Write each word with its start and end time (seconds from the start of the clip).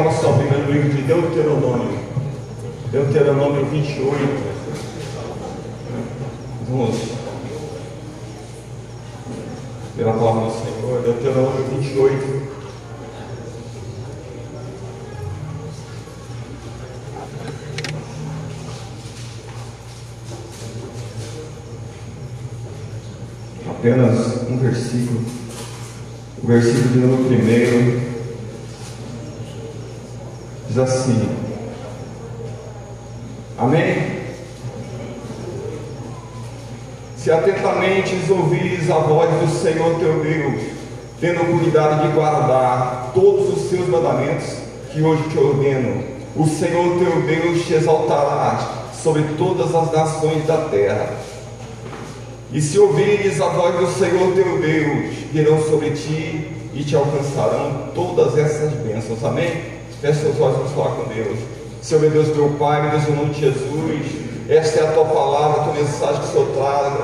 só 0.00 0.08
senta, 0.08 0.08
uma 0.08 0.12
só 0.12 0.32
Bíblia 0.32 0.58
no 0.58 0.72
livro 0.72 0.90
de 0.90 1.02
Deuteronômio. 1.02 1.98
Deuteronômio 2.90 3.66
28. 3.66 4.50
Vamos 6.68 6.96
pela 9.96 10.12
palavra 10.12 10.46
do 10.46 10.52
Senhor, 10.52 11.02
Deuteronômio 11.02 11.64
28. 11.64 12.50
Apenas 23.68 24.42
um 24.48 24.58
versículo, 24.58 25.24
o 26.42 26.46
versículo 26.46 26.88
de 26.88 26.98
número 26.98 27.24
primeiro, 27.24 28.09
assim: 30.80 31.28
Amém? 33.58 34.20
Se 37.16 37.30
atentamente 37.30 38.14
ouvires 38.30 38.90
a 38.90 38.98
voz 38.98 39.28
do 39.40 39.60
Senhor 39.60 39.98
teu 39.98 40.20
Deus, 40.20 40.62
tendo 41.20 41.58
cuidado 41.58 42.06
de 42.06 42.14
guardar 42.14 43.12
todos 43.14 43.58
os 43.58 43.68
seus 43.68 43.86
mandamentos 43.88 44.46
que 44.90 45.02
hoje 45.02 45.24
te 45.24 45.38
ordeno, 45.38 46.02
o 46.34 46.46
Senhor 46.46 46.98
teu 46.98 47.22
Deus 47.22 47.66
te 47.66 47.74
exaltará 47.74 48.88
sobre 48.94 49.22
todas 49.36 49.74
as 49.74 49.92
nações 49.92 50.46
da 50.46 50.68
terra. 50.68 51.10
E 52.52 52.60
se 52.60 52.78
ouvires 52.78 53.38
a 53.40 53.48
voz 53.48 53.76
do 53.78 53.86
Senhor 53.86 54.32
teu 54.34 54.58
Deus, 54.58 55.14
virão 55.30 55.62
sobre 55.62 55.90
ti 55.90 56.50
e 56.72 56.82
te 56.82 56.96
alcançarão 56.96 57.90
todas 57.94 58.38
essas 58.38 58.72
bênçãos. 58.72 59.22
Amém? 59.22 59.79
Feche 60.00 60.20
seus 60.20 60.40
olhos, 60.40 60.56
vamos 60.56 60.72
falar 60.72 60.96
com 60.96 61.12
Deus. 61.12 61.38
Senhor 61.82 62.00
meu 62.00 62.10
Deus, 62.10 62.34
meu 62.34 62.48
Pai, 62.58 62.80
meu 62.80 62.90
Deus, 62.92 63.06
em 63.06 63.12
nome 63.12 63.34
de 63.34 63.40
Jesus. 63.40 64.06
Esta 64.48 64.80
é 64.80 64.88
a 64.88 64.92
tua 64.92 65.04
palavra, 65.04 65.60
a 65.60 65.64
tua 65.64 65.74
mensagem 65.74 66.22
que 66.22 66.26
o 66.26 66.32
Senhor 66.32 66.48
traz. 66.56 66.94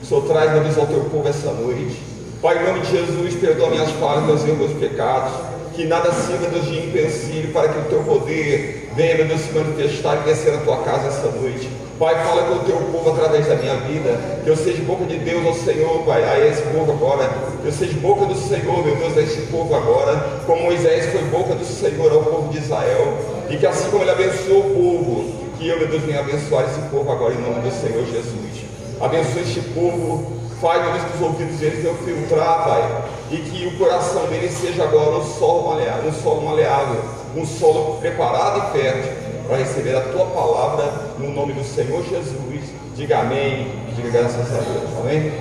O 0.00 0.06
Senhor 0.06 0.22
traz, 0.28 0.52
meu 0.52 0.62
Deus, 0.62 0.78
ao 0.78 0.86
teu 0.86 1.00
povo 1.10 1.28
essa 1.28 1.50
noite. 1.50 2.00
Pai, 2.40 2.62
em 2.62 2.66
nome 2.66 2.80
de 2.80 2.90
Jesus, 2.92 3.34
perdoa 3.34 3.70
minhas 3.70 3.90
falhas, 3.92 4.26
meus 4.26 4.44
erros, 4.44 4.58
meus 4.58 4.72
pecados. 4.74 5.32
Que 5.74 5.86
nada 5.86 6.12
sirva, 6.12 6.46
Deus, 6.46 6.66
de 6.66 6.78
empecilho 6.78 7.52
para 7.52 7.68
que 7.68 7.78
o 7.80 7.82
teu 7.90 8.04
poder 8.04 8.79
venha, 8.94 9.16
meu 9.16 9.26
Deus, 9.26 9.40
se 9.40 9.52
manifestar 9.52 10.20
e 10.20 10.28
descer 10.28 10.52
na 10.52 10.60
tua 10.62 10.78
casa 10.78 11.08
essa 11.08 11.28
noite. 11.28 11.68
Pai, 11.98 12.14
fala 12.24 12.44
com 12.44 12.54
o 12.54 12.58
teu 12.60 12.76
povo 12.90 13.10
através 13.10 13.46
da 13.46 13.56
minha 13.56 13.76
vida. 13.76 14.18
Que 14.42 14.48
eu 14.48 14.56
seja 14.56 14.82
boca 14.84 15.04
de 15.04 15.18
Deus 15.18 15.46
ao 15.46 15.54
Senhor, 15.54 16.02
Pai, 16.04 16.24
a 16.24 16.46
esse 16.46 16.62
povo 16.62 16.92
agora. 16.92 17.28
Que 17.60 17.68
eu 17.68 17.72
seja 17.72 17.98
boca 18.00 18.24
do 18.24 18.34
Senhor, 18.34 18.84
meu 18.84 18.96
Deus, 18.96 19.18
a 19.18 19.20
esse 19.20 19.42
povo 19.48 19.74
agora. 19.74 20.16
Como 20.46 20.62
Moisés 20.62 21.12
foi 21.12 21.22
boca 21.24 21.54
do 21.54 21.64
Senhor 21.64 22.10
ao 22.10 22.22
povo 22.22 22.50
de 22.50 22.58
Israel. 22.58 23.18
E 23.50 23.56
que 23.56 23.66
assim 23.66 23.90
como 23.90 24.02
ele 24.02 24.12
abençoou 24.12 24.60
o 24.60 24.74
povo, 24.74 25.40
que 25.58 25.68
eu, 25.68 25.78
meu 25.78 25.88
Deus, 25.88 26.02
venha 26.04 26.20
abençoar 26.20 26.64
esse 26.64 26.80
povo 26.88 27.12
agora 27.12 27.34
em 27.34 27.42
nome 27.42 27.60
do 27.60 27.70
Senhor 27.70 28.02
Jesus. 28.06 28.64
Abençoe 28.98 29.42
este 29.42 29.60
povo, 29.74 30.40
faz, 30.60 30.82
meu 30.82 30.92
Deus, 30.92 31.04
que 31.04 31.16
os 31.16 31.22
ouvidos 31.22 31.56
deles 31.56 31.82
venham 31.82 31.96
filtrar, 31.96 32.64
Pai, 32.64 33.04
e 33.30 33.36
que 33.36 33.66
o 33.66 33.78
coração 33.78 34.26
deles 34.26 34.52
seja 34.52 34.84
agora 34.84 35.16
um 35.16 35.24
solo 35.38 35.68
maleável, 35.68 36.10
um 36.10 36.12
solo 36.14 36.42
maleável, 36.42 37.02
um 37.36 37.44
solo 37.46 37.98
preparado 38.00 38.58
e 38.58 38.78
fértil 38.78 39.12
para 39.46 39.56
receber 39.56 39.96
a 39.96 40.00
tua 40.00 40.26
palavra 40.26 41.14
no 41.18 41.30
nome 41.30 41.52
do 41.52 41.64
Senhor 41.64 42.02
Jesus. 42.04 42.70
Diga 42.94 43.20
amém 43.20 43.66
e 43.88 43.92
diga 43.96 44.10
graças 44.10 44.52
a 44.52 44.60
Deus. 44.60 44.98
Amém? 45.00 45.32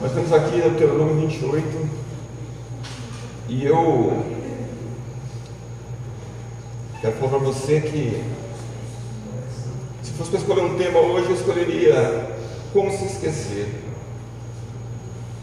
Nós 0.00 0.12
temos 0.12 0.32
aqui 0.32 0.56
no 0.56 0.70
Deuteronômio 0.70 1.26
28 1.28 1.88
e 3.48 3.64
eu 3.64 4.36
Quero 7.06 7.18
falar 7.18 7.38
para 7.38 7.38
você 7.38 7.80
que, 7.80 8.20
se 10.02 10.10
fosse 10.12 10.30
para 10.30 10.40
escolher 10.40 10.62
um 10.62 10.76
tema 10.76 10.98
hoje, 10.98 11.26
eu 11.28 11.36
escolheria 11.36 12.30
como 12.72 12.90
se 12.90 13.04
esquecer. 13.04 13.68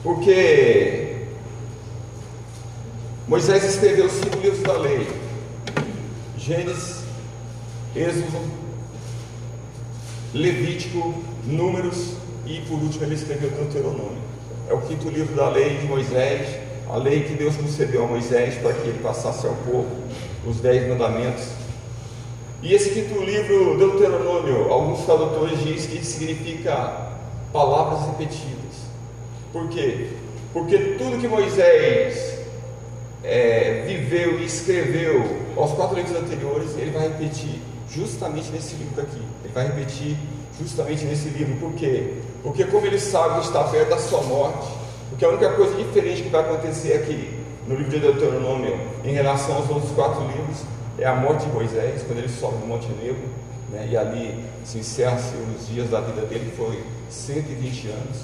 Porque 0.04 1.03
Moisés 3.26 3.64
escreveu 3.64 4.10
cinco 4.10 4.38
livros 4.42 4.62
da 4.64 4.74
lei: 4.74 5.08
Gênesis, 6.38 7.04
Êxodo, 7.96 8.52
Levítico, 10.34 11.24
Números 11.46 12.16
e 12.46 12.60
por 12.68 12.80
último 12.80 13.06
ele 13.06 13.16
escreveu 13.16 13.50
Deuteronômio. 13.50 14.22
É 14.70 14.74
o 14.74 14.82
quinto 14.82 15.08
livro 15.10 15.34
da 15.36 15.48
lei 15.48 15.78
de 15.78 15.88
Moisés, 15.88 16.48
a 16.90 16.98
lei 16.98 17.24
que 17.24 17.34
Deus 17.34 17.56
concedeu 17.56 18.04
a 18.04 18.08
Moisés 18.08 18.56
para 18.56 18.74
que 18.74 18.90
ele 18.90 19.00
passasse 19.02 19.48
ao 19.48 19.56
povo 19.56 19.88
os 20.46 20.60
Dez 20.60 20.90
Mandamentos. 20.90 21.46
E 22.62 22.74
esse 22.74 22.90
quinto 22.90 23.24
livro, 23.24 23.78
Deuteronômio, 23.78 24.70
alguns 24.70 25.06
tradutores 25.06 25.60
dizem 25.64 25.98
que 25.98 26.06
significa 26.06 27.12
palavras 27.54 28.06
repetidas. 28.08 28.84
Por 29.54 29.70
quê? 29.70 30.10
Porque 30.52 30.78
tudo 30.98 31.20
que 31.20 31.28
Moisés 31.28 32.33
é, 33.24 33.84
viveu 33.88 34.40
e 34.40 34.46
escreveu 34.46 35.24
aos 35.56 35.72
quatro 35.72 35.96
livros 35.96 36.16
anteriores, 36.16 36.78
ele 36.78 36.92
vai 36.92 37.08
repetir 37.08 37.62
justamente 37.90 38.52
nesse 38.52 38.76
livro 38.76 39.02
aqui. 39.02 39.22
Ele 39.44 39.54
vai 39.54 39.68
repetir 39.68 40.18
justamente 40.60 41.06
nesse 41.06 41.30
livro. 41.30 41.56
Por 41.56 41.74
quê? 41.74 42.16
Porque 42.42 42.66
como 42.66 42.86
ele 42.86 43.00
sabe 43.00 43.40
que 43.40 43.48
está 43.48 43.64
perto 43.64 43.90
da 43.90 43.98
sua 43.98 44.22
morte, 44.24 44.68
porque 45.10 45.24
a 45.24 45.30
única 45.30 45.54
coisa 45.54 45.76
diferente 45.76 46.24
que 46.24 46.30
vai 46.30 46.42
acontecer 46.42 46.94
aqui 46.94 47.40
no 47.68 47.76
livro 47.76 47.92
de 47.92 48.00
Deuteronômio, 48.00 48.78
em 49.06 49.14
relação 49.14 49.56
aos 49.56 49.70
outros 49.70 49.92
quatro 49.92 50.22
livros, 50.28 50.58
é 50.98 51.06
a 51.06 51.16
morte 51.16 51.46
de 51.46 51.52
Moisés, 51.52 52.04
quando 52.04 52.20
ele 52.20 52.30
sobe 52.30 52.58
no 52.58 52.68
Monte 52.68 52.88
Negro, 53.02 53.24
né, 53.70 53.88
e 53.90 53.98
ali 53.98 54.44
se 54.66 54.80
encerra-se 54.80 55.34
os 55.36 55.68
dias 55.68 55.90
da 55.90 56.02
vida 56.02 56.22
dele, 56.26 56.52
que 56.52 56.58
foi 56.58 56.84
120 57.10 57.88
anos. 57.88 58.18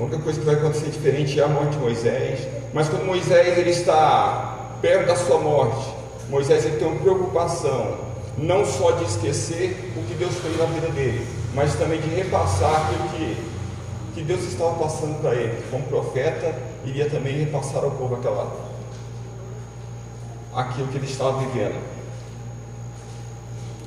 A 0.00 0.02
única 0.04 0.18
coisa 0.18 0.40
que 0.40 0.46
vai 0.46 0.54
acontecer 0.54 0.86
diferente 0.86 1.38
é 1.38 1.44
a 1.44 1.48
morte 1.48 1.72
de 1.72 1.78
Moisés, 1.78 2.48
mas 2.72 2.88
quando 2.88 3.04
Moisés 3.04 3.58
ele 3.58 3.68
está 3.68 4.78
perto 4.80 5.08
da 5.08 5.14
sua 5.14 5.38
morte, 5.38 5.92
Moisés 6.30 6.64
ele 6.64 6.78
tem 6.78 6.88
uma 6.88 6.98
preocupação, 6.98 7.98
não 8.38 8.64
só 8.64 8.92
de 8.92 9.04
esquecer 9.04 9.92
o 9.94 10.02
que 10.06 10.14
Deus 10.14 10.34
fez 10.36 10.56
na 10.56 10.64
vida 10.64 10.88
dele, 10.88 11.26
mas 11.54 11.74
também 11.74 12.00
de 12.00 12.08
repassar 12.14 12.86
aquilo 12.86 13.08
que, 13.10 13.36
que 14.14 14.22
Deus 14.22 14.42
estava 14.44 14.72
passando 14.76 15.20
para 15.20 15.34
ele. 15.34 15.62
Como 15.70 15.84
profeta, 15.84 16.54
iria 16.86 17.10
também 17.10 17.36
repassar 17.36 17.84
ao 17.84 17.90
povo 17.90 18.14
aquela, 18.14 18.50
aquilo 20.56 20.88
que 20.88 20.96
ele 20.96 21.06
estava 21.06 21.40
vivendo. 21.40 21.78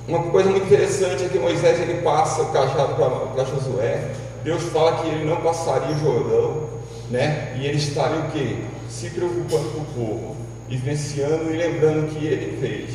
Uma 0.08 0.22
coisa 0.30 0.52
muito 0.52 0.68
interessante 0.68 1.24
é 1.24 1.30
que 1.30 1.40
Moisés 1.40 1.80
ele 1.80 2.04
passa 2.04 2.44
o 2.44 2.52
cajado 2.52 2.94
para 3.34 3.46
Josué. 3.46 4.12
Deus 4.44 4.64
fala 4.64 5.02
que 5.02 5.08
ele 5.08 5.26
não 5.26 5.38
passaria 5.38 5.96
o 5.96 6.00
Jordão, 6.00 6.70
né? 7.10 7.56
E 7.60 7.66
ele 7.66 7.78
estaria 7.78 8.20
o 8.20 8.32
quê? 8.32 8.58
Se 8.90 9.10
preocupando 9.10 9.70
com 9.70 9.82
o 9.82 9.86
povo, 9.86 10.36
vivenciando 10.70 11.54
e 11.54 11.58
lembrando 11.58 12.06
o 12.06 12.10
que 12.10 12.26
ele 12.26 12.58
fez, 12.60 12.92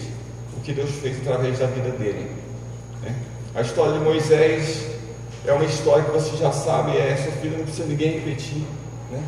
o 0.56 0.60
que 0.60 0.72
Deus 0.72 0.90
fez 0.90 1.18
através 1.18 1.58
da 1.58 1.66
vida 1.66 1.90
dele. 1.90 2.30
Né? 3.02 3.14
A 3.54 3.62
história 3.62 3.94
de 3.94 4.00
Moisés 4.00 4.86
é 5.46 5.52
uma 5.52 5.64
história 5.64 6.04
que 6.04 6.10
você 6.10 6.36
já 6.36 6.52
sabe, 6.52 6.96
é 6.96 7.16
sofrida, 7.16 7.56
não 7.56 7.64
precisa 7.64 7.88
ninguém 7.88 8.12
repetir. 8.18 8.62
Né? 9.10 9.22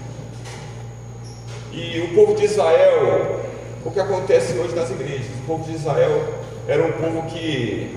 E 1.73 2.01
o 2.01 2.15
povo 2.15 2.35
de 2.35 2.45
Israel, 2.45 3.41
o 3.85 3.91
que 3.91 4.01
acontece 4.01 4.53
hoje 4.59 4.75
nas 4.75 4.91
igrejas, 4.91 5.27
o 5.43 5.47
povo 5.47 5.65
de 5.65 5.77
Israel 5.77 6.35
era 6.69 6.85
um 6.85 6.93
povo 6.93 7.23
que, 7.29 7.97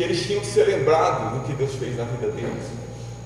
que 0.00 0.04
eles 0.04 0.26
tinham 0.26 0.40
que 0.40 0.46
ser 0.46 0.64
lembrados 0.64 1.34
do 1.34 1.44
que 1.44 1.52
Deus 1.52 1.74
fez 1.74 1.94
na 1.94 2.04
vida 2.04 2.32
deles, 2.32 2.64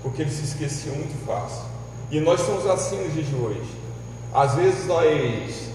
porque 0.03 0.23
eles 0.23 0.32
se 0.32 0.43
esqueciam 0.43 0.97
muito 0.97 1.25
fácil. 1.25 1.62
E 2.11 2.19
nós 2.19 2.41
somos 2.41 2.67
assim 2.67 2.97
nos 2.97 3.15
dias 3.15 3.29
de 3.29 3.37
hoje. 3.37 3.71
Às 4.32 4.56
vezes 4.56 4.85
nós, 4.87 5.71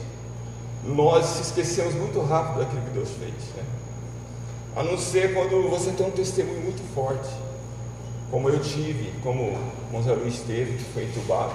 nós 0.83 1.25
se 1.25 1.43
esquecemos 1.43 1.93
muito 1.93 2.19
rápido 2.19 2.59
daquilo 2.59 2.81
que 2.81 2.89
Deus 2.89 3.07
fez. 3.11 3.31
Né? 3.55 3.63
A 4.75 4.83
não 4.83 4.97
ser 4.97 5.33
quando 5.33 5.69
você 5.69 5.91
tem 5.91 6.05
um 6.05 6.11
testemunho 6.11 6.59
muito 6.63 6.83
forte, 6.93 7.29
como 8.29 8.49
eu 8.49 8.59
tive, 8.59 9.13
como 9.23 9.57
Monzé 9.93 10.11
Luiz 10.11 10.39
teve, 10.39 10.79
que 10.79 10.83
foi 10.91 11.05
entubado 11.05 11.53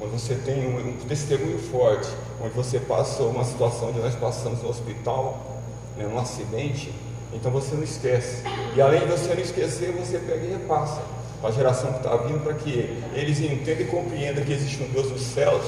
quando 0.00 0.18
você 0.18 0.34
tem 0.34 0.66
um, 0.66 0.78
um, 0.80 0.96
testemunho 1.06 1.60
forte, 1.60 2.08
onde 2.40 2.52
você 2.54 2.80
passou 2.80 3.30
uma 3.30 3.44
situação 3.44 3.90
onde 3.90 4.00
nós 4.00 4.16
passamos 4.16 4.60
no 4.60 4.68
hospital, 4.68 5.62
né, 5.96 6.08
num 6.08 6.18
acidente, 6.18 6.92
então 7.32 7.50
você 7.50 7.74
não 7.74 7.82
esquece. 7.82 8.42
E 8.76 8.80
além 8.80 9.00
de 9.00 9.06
você 9.06 9.34
não 9.34 9.42
esquecer, 9.42 9.92
você 9.92 10.18
pega 10.18 10.44
e 10.44 10.52
repassa 10.52 11.00
para 11.40 11.50
a 11.50 11.52
geração 11.52 11.92
que 11.92 11.98
está 11.98 12.16
vindo, 12.16 12.42
para 12.42 12.54
que 12.54 13.02
eles 13.14 13.40
entendam 13.40 13.82
e 13.82 13.84
compreendam 13.86 14.44
que 14.44 14.52
existe 14.52 14.82
um 14.82 14.88
Deus 14.88 15.10
nos 15.10 15.22
céus 15.22 15.64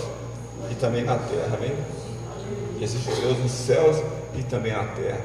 e 0.70 0.74
também 0.76 1.02
na 1.02 1.16
terra, 1.16 1.56
amém? 1.56 1.72
Que 2.78 2.84
existe 2.84 3.10
um 3.10 3.20
Deus 3.20 3.38
nos 3.38 3.50
céus 3.50 3.96
e 4.38 4.42
também 4.44 4.72
na 4.72 4.84
terra. 4.84 5.20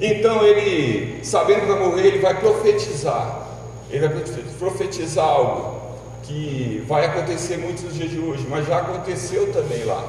Então 0.00 0.44
ele, 0.44 1.24
sabendo 1.24 1.60
que 1.60 1.66
vai 1.66 1.78
morrer, 1.78 2.06
ele 2.06 2.18
vai 2.18 2.38
profetizar. 2.38 3.46
Ele 3.90 4.08
vai 4.08 4.24
profetizar 4.58 5.24
algo 5.24 5.76
que 6.22 6.82
vai 6.88 7.06
acontecer 7.06 7.56
muito 7.56 7.82
nos 7.82 7.94
dias 7.94 8.10
de 8.10 8.18
hoje, 8.18 8.46
mas 8.48 8.66
já 8.66 8.78
aconteceu 8.78 9.52
também 9.52 9.84
lá. 9.84 10.04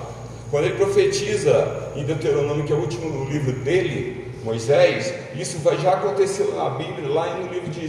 Quando 0.50 0.65
ele 0.65 0.75
profetiza 0.75 1.91
em 1.95 2.03
Deuteronômio, 2.03 2.63
que 2.63 2.74
é 2.74 2.75
o 2.75 2.79
último 2.79 3.25
livro 3.25 3.51
dele, 3.51 4.16
Moisés, 4.47 5.13
isso 5.35 5.57
vai, 5.57 5.77
já 5.77 5.91
aconteceu 5.91 6.55
na 6.55 6.69
Bíblia, 6.69 7.09
lá 7.09 7.35
no 7.35 7.51
livro 7.51 7.69
de 7.69 7.88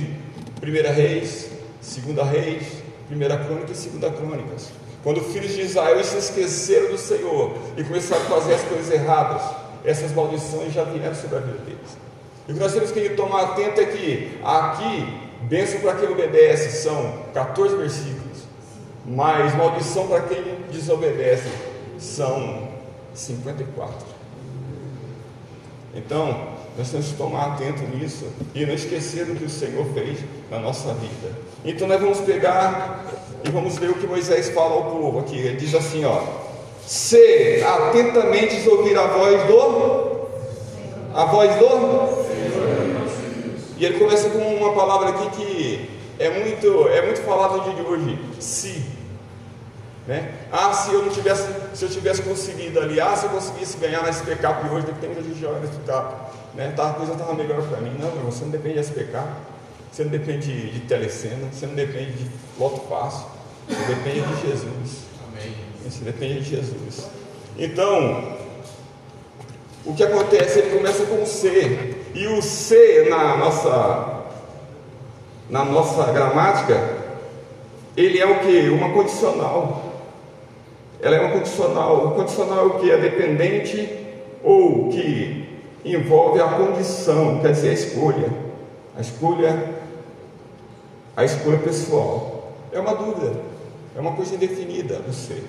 1 0.60 0.92
Reis, 0.92 1.50
2 1.80 2.28
Reis, 2.28 2.64
1 3.08 3.16
Crônica 3.44 3.70
e 3.70 3.98
2 3.98 4.14
Crônicas. 4.16 4.70
Quando 5.04 5.20
os 5.20 5.32
filhos 5.32 5.52
de 5.52 5.60
Israel 5.60 6.02
se 6.02 6.18
esqueceram 6.18 6.90
do 6.90 6.98
Senhor 6.98 7.56
e 7.76 7.84
começaram 7.84 8.22
a 8.22 8.40
fazer 8.40 8.54
as 8.54 8.62
coisas 8.62 8.90
erradas, 8.90 9.40
essas 9.84 10.10
maldições 10.10 10.72
já 10.72 10.82
vieram 10.82 11.14
sobre 11.14 11.36
a 11.36 11.40
vida 11.42 11.58
deles. 11.58 11.96
E 12.48 12.50
o 12.50 12.54
que 12.56 12.60
nós 12.60 12.72
temos 12.72 12.90
que 12.90 13.08
tomar 13.10 13.42
atento 13.52 13.80
é 13.80 13.84
que 13.84 14.40
aqui, 14.42 15.16
bênção 15.42 15.78
para 15.78 15.94
quem 15.94 16.08
obedece 16.08 16.82
são 16.82 17.22
14 17.34 17.76
versículos, 17.76 18.38
mas 19.06 19.54
maldição 19.54 20.08
para 20.08 20.22
quem 20.22 20.42
desobedece 20.72 21.48
são 21.98 22.66
54. 23.14 24.07
Então, 25.94 26.48
nós 26.76 26.90
temos 26.90 27.08
que 27.08 27.16
tomar 27.16 27.54
atento 27.54 27.82
nisso 27.96 28.26
e 28.54 28.64
não 28.64 28.74
esquecer 28.74 29.24
do 29.24 29.34
que 29.34 29.44
o 29.44 29.50
Senhor 29.50 29.84
fez 29.94 30.18
na 30.50 30.58
nossa 30.58 30.94
vida. 30.94 31.32
Então, 31.64 31.88
nós 31.88 32.00
vamos 32.00 32.20
pegar 32.20 33.04
e 33.44 33.50
vamos 33.50 33.78
ler 33.78 33.90
o 33.90 33.94
que 33.94 34.06
Moisés 34.06 34.50
fala 34.50 34.74
ao 34.74 34.90
povo 34.90 35.20
aqui. 35.20 35.36
Ele 35.36 35.56
diz 35.56 35.74
assim: 35.74 36.04
ó, 36.04 36.20
se 36.86 37.62
atentamente 37.62 38.60
ouvir 38.68 38.96
a 38.96 39.06
voz 39.06 39.42
do, 39.44 40.28
a 41.14 41.24
voz 41.24 41.54
do, 41.56 42.28
e 43.78 43.84
ele 43.84 43.98
começa 43.98 44.28
com 44.30 44.38
uma 44.38 44.74
palavra 44.74 45.10
aqui 45.10 45.30
que 45.36 45.90
é 46.18 46.30
muito, 46.30 46.88
é 46.88 47.02
muito 47.02 47.22
dia 47.64 47.74
de 47.74 47.82
hoje, 47.82 48.18
se. 48.40 48.97
Né? 50.08 50.32
Ah, 50.50 50.72
se 50.72 50.90
eu 50.90 51.02
não 51.02 51.10
tivesse, 51.10 51.46
se 51.74 51.84
eu 51.84 51.90
tivesse 51.90 52.22
conseguido 52.22 52.80
ali, 52.80 52.98
ah, 52.98 53.14
se 53.14 53.26
eu 53.26 53.30
conseguisse 53.30 53.76
ganhar 53.76 54.02
na 54.02 54.08
SPK, 54.08 54.54
porque 54.54 54.74
hoje 54.74 54.86
tem 54.98 55.10
muita 55.10 55.22
gente 55.22 55.38
jogando 55.38 55.64
SPK, 55.64 55.92
né? 56.54 56.72
Tá, 56.74 56.88
a 56.88 56.94
coisa 56.94 57.12
estava 57.12 57.34
melhor 57.34 57.60
para 57.68 57.78
mim. 57.82 57.94
Não, 58.00 58.08
você 58.22 58.42
não 58.42 58.50
depende 58.50 58.76
de 58.76 58.80
SPK, 58.80 59.22
você 59.92 60.04
não 60.04 60.10
depende 60.10 60.46
de, 60.46 60.70
de 60.70 60.80
telecena, 60.86 61.50
você 61.52 61.66
não 61.66 61.74
depende 61.74 62.12
de 62.12 62.30
loto 62.58 62.88
fácil, 62.88 63.26
você 63.68 63.94
depende 63.94 64.22
de 64.22 64.48
Jesus. 64.48 65.04
Amém. 65.28 65.54
Você 65.84 66.02
depende 66.02 66.40
de 66.40 66.56
Jesus. 66.56 67.10
Então, 67.58 68.38
o 69.84 69.94
que 69.94 70.02
acontece? 70.02 70.60
Ele 70.60 70.78
começa 70.78 71.04
com 71.04 71.22
o 71.22 71.26
C. 71.26 71.96
E 72.14 72.26
o 72.28 72.40
C 72.40 73.08
na 73.10 73.36
nossa, 73.36 74.22
na 75.50 75.66
nossa 75.66 76.10
gramática, 76.12 76.96
ele 77.94 78.18
é 78.18 78.24
o 78.24 78.38
que? 78.40 78.70
Uma 78.70 78.90
condicional. 78.94 79.87
Ela 81.00 81.16
é 81.16 81.20
uma 81.20 81.32
condicional. 81.32 82.06
O 82.06 82.10
condicional 82.12 82.70
que? 82.78 82.90
É 82.90 82.96
dependente 82.96 83.96
ou 84.42 84.88
que 84.88 85.48
envolve 85.84 86.40
a 86.40 86.48
condição, 86.48 87.40
quer 87.40 87.52
dizer, 87.52 87.70
a 87.70 87.72
escolha. 87.72 88.32
A 88.96 89.00
escolha, 89.00 89.74
a 91.16 91.24
escolha 91.24 91.58
pessoal. 91.58 92.52
É 92.72 92.80
uma 92.80 92.94
dúvida, 92.94 93.32
é 93.96 94.00
uma 94.00 94.12
coisa 94.12 94.34
indefinida 94.34 94.96
do 94.96 95.12
ser. 95.12 95.44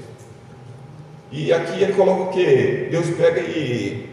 E 1.32 1.52
aqui 1.52 1.82
ele 1.82 1.94
coloca 1.94 2.22
o 2.24 2.28
que? 2.30 2.88
Deus 2.90 3.10
pega 3.10 3.42
e 3.42 4.10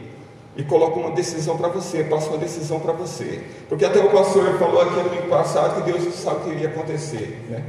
e 0.56 0.64
coloca 0.64 0.98
uma 0.98 1.10
decisão 1.10 1.56
para 1.56 1.68
você, 1.68 2.02
passa 2.04 2.30
uma 2.30 2.38
decisão 2.38 2.80
para 2.80 2.92
você. 2.92 3.42
Porque 3.68 3.84
até 3.84 4.00
o 4.00 4.10
pastor 4.10 4.58
falou 4.58 4.80
aqui 4.80 5.16
no 5.16 5.28
passado 5.28 5.82
que 5.82 5.92
Deus 5.92 6.14
sabe 6.14 6.36
o 6.36 6.40
que 6.44 6.50
iria 6.50 6.68
acontecer. 6.68 7.44
Né? 7.50 7.62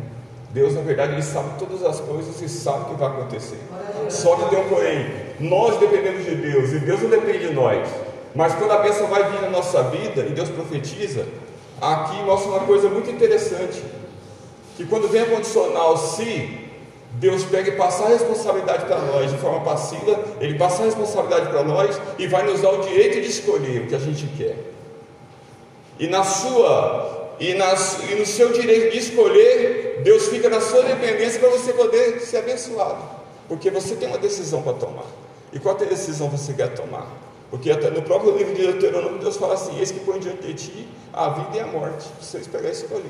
Deus, 0.58 0.74
na 0.74 0.82
verdade, 0.82 1.14
Ele 1.14 1.22
sabe 1.22 1.52
todas 1.60 1.84
as 1.84 2.00
coisas 2.00 2.42
e 2.42 2.50
sabe 2.50 2.82
o 2.82 2.86
que 2.86 2.96
vai 2.96 3.10
acontecer. 3.10 3.60
Só 4.10 4.36
que 4.36 4.50
tem 4.50 4.60
um 4.60 4.68
porém, 4.68 5.06
nós 5.40 5.80
dependemos 5.80 6.26
de 6.26 6.34
Deus 6.34 6.74
e 6.74 6.80
Deus 6.80 7.00
não 7.04 7.12
depende 7.12 7.50
de 7.50 7.54
nós. 7.54 7.88
Mas 8.34 8.56
quando 8.56 8.72
a 8.72 8.80
bênção 8.80 9.06
vai 9.06 9.30
vir 9.30 9.40
na 9.42 9.52
nossa 9.52 9.84
vida 9.84 10.22
e 10.22 10.32
Deus 10.32 10.50
profetiza, 10.50 11.28
aqui 11.80 12.24
mostra 12.24 12.50
uma 12.50 12.62
coisa 12.62 12.90
muito 12.90 13.08
interessante. 13.12 13.84
Que 14.76 14.86
quando 14.86 15.08
vem 15.08 15.22
a 15.22 15.26
condicional 15.28 15.96
se, 15.96 16.60
Deus 17.12 17.44
pega 17.44 17.70
e 17.70 17.76
passa 17.76 18.06
a 18.06 18.10
responsabilidade 18.10 18.86
para 18.86 18.98
nós 18.98 19.32
de 19.32 19.38
forma 19.38 19.60
passiva, 19.60 20.20
Ele 20.42 20.58
passa 20.58 20.82
a 20.82 20.86
responsabilidade 20.86 21.50
para 21.50 21.64
nós 21.64 22.02
e 22.18 22.26
vai 22.26 22.44
nos 22.44 22.62
dar 22.62 22.72
o 22.72 22.82
direito 22.82 23.22
de 23.22 23.28
escolher 23.28 23.82
o 23.82 23.88
que 23.88 23.96
a 23.96 24.00
gente 24.00 24.26
quer. 24.36 24.56
E 26.00 26.08
na 26.08 26.24
sua 26.24 27.27
e, 27.40 27.54
nas, 27.54 28.00
e 28.10 28.16
no 28.16 28.26
seu 28.26 28.52
direito 28.52 28.92
de 28.92 28.98
escolher, 29.00 30.02
Deus 30.04 30.28
fica 30.28 30.50
na 30.50 30.60
sua 30.62 30.84
dependência 30.84 31.40
para 31.40 31.50
você 31.50 31.74
poder 31.74 32.20
ser 32.22 32.38
abençoado. 32.38 33.04
Porque 33.48 33.70
você 33.70 33.96
tem 33.96 34.08
uma 34.08 34.18
decisão 34.18 34.62
para 34.62 34.74
tomar. 34.74 35.06
E 35.54 35.60
qual 35.60 35.78
é 35.80 35.84
a 35.84 35.88
decisão 35.88 36.30
você 36.30 36.54
quer 36.54 36.74
tomar? 36.74 37.08
Porque 37.50 37.72
até 37.72 37.90
no 37.90 38.02
próprio 38.02 38.36
livro 38.36 38.54
de 38.54 38.64
Deuteronômio 38.64 39.20
Deus 39.20 39.38
fala 39.38 39.54
assim: 39.54 39.80
Eis 39.80 39.92
que 39.92 40.02
põe 40.02 40.20
diante 40.20 40.46
de 40.46 40.54
ti 40.54 40.88
a 41.14 41.30
vida 41.30 41.58
e 41.58 41.60
a 41.62 41.68
morte. 41.68 42.06
Vocês 42.22 42.46
pegar 42.48 42.68
e 42.68 42.72
escolher. 42.74 43.04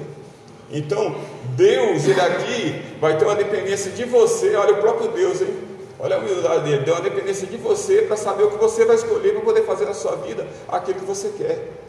Então, 0.70 1.16
Deus, 1.56 2.06
ele 2.06 2.20
aqui 2.20 2.82
vai 3.00 3.18
ter 3.18 3.26
uma 3.26 3.36
dependência 3.36 3.90
de 3.92 4.04
você, 4.04 4.54
olha 4.56 4.74
o 4.74 4.78
próprio 4.82 5.10
Deus, 5.12 5.42
hein? 5.42 5.56
Olha 6.00 6.18
a 6.18 6.20
humildade 6.20 6.70
dele, 6.70 6.84
deu 6.84 6.94
uma 6.94 7.02
dependência 7.02 7.48
de 7.48 7.58
você 7.58 8.04
para 8.04 8.18
saber 8.18 8.44
o 8.44 8.52
que 8.52 8.58
você 8.58 8.86
vai 8.86 8.96
escolher 8.96 9.32
para 9.32 9.42
poder 9.42 9.64
fazer 9.64 9.86
na 9.86 9.94
sua 9.94 10.16
vida 10.18 10.46
aquilo 10.68 11.00
que 11.00 11.06
você 11.06 11.30
quer. 11.38 11.87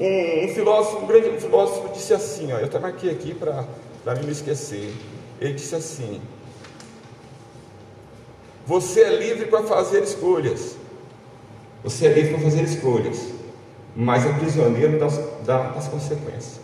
Um, 0.00 0.44
um 0.44 0.48
filósofo, 0.48 1.04
um 1.04 1.06
grande 1.06 1.40
filósofo 1.40 1.92
disse 1.92 2.12
assim, 2.12 2.52
ó, 2.52 2.58
eu 2.58 2.66
até 2.66 2.78
marquei 2.78 3.10
aqui 3.10 3.32
para 3.32 3.64
não 4.04 4.22
me 4.22 4.32
esquecer. 4.32 4.92
Ele 5.40 5.54
disse 5.54 5.74
assim: 5.74 6.20
Você 8.66 9.02
é 9.02 9.16
livre 9.16 9.46
para 9.46 9.62
fazer 9.62 10.02
escolhas. 10.02 10.76
Você 11.82 12.06
é 12.06 12.12
livre 12.12 12.34
para 12.34 12.42
fazer 12.44 12.62
escolhas, 12.62 13.28
mas 13.94 14.24
é 14.24 14.32
prisioneiro 14.32 14.98
das, 14.98 15.18
das 15.44 15.88
consequências. 15.88 16.60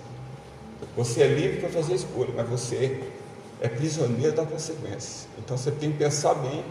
Você 0.97 1.23
é 1.23 1.27
livre 1.27 1.61
para 1.61 1.69
fazer 1.69 1.95
escolha, 1.95 2.31
mas 2.35 2.49
você 2.49 3.01
é 3.61 3.69
prisioneiro 3.69 4.35
da 4.35 4.47
consequência. 4.47 5.29
Então 5.39 5.59
você 5.59 5.71
tem 5.71 5.93
que 5.93 5.99
pensar 5.99 6.35
bem 6.35 6.65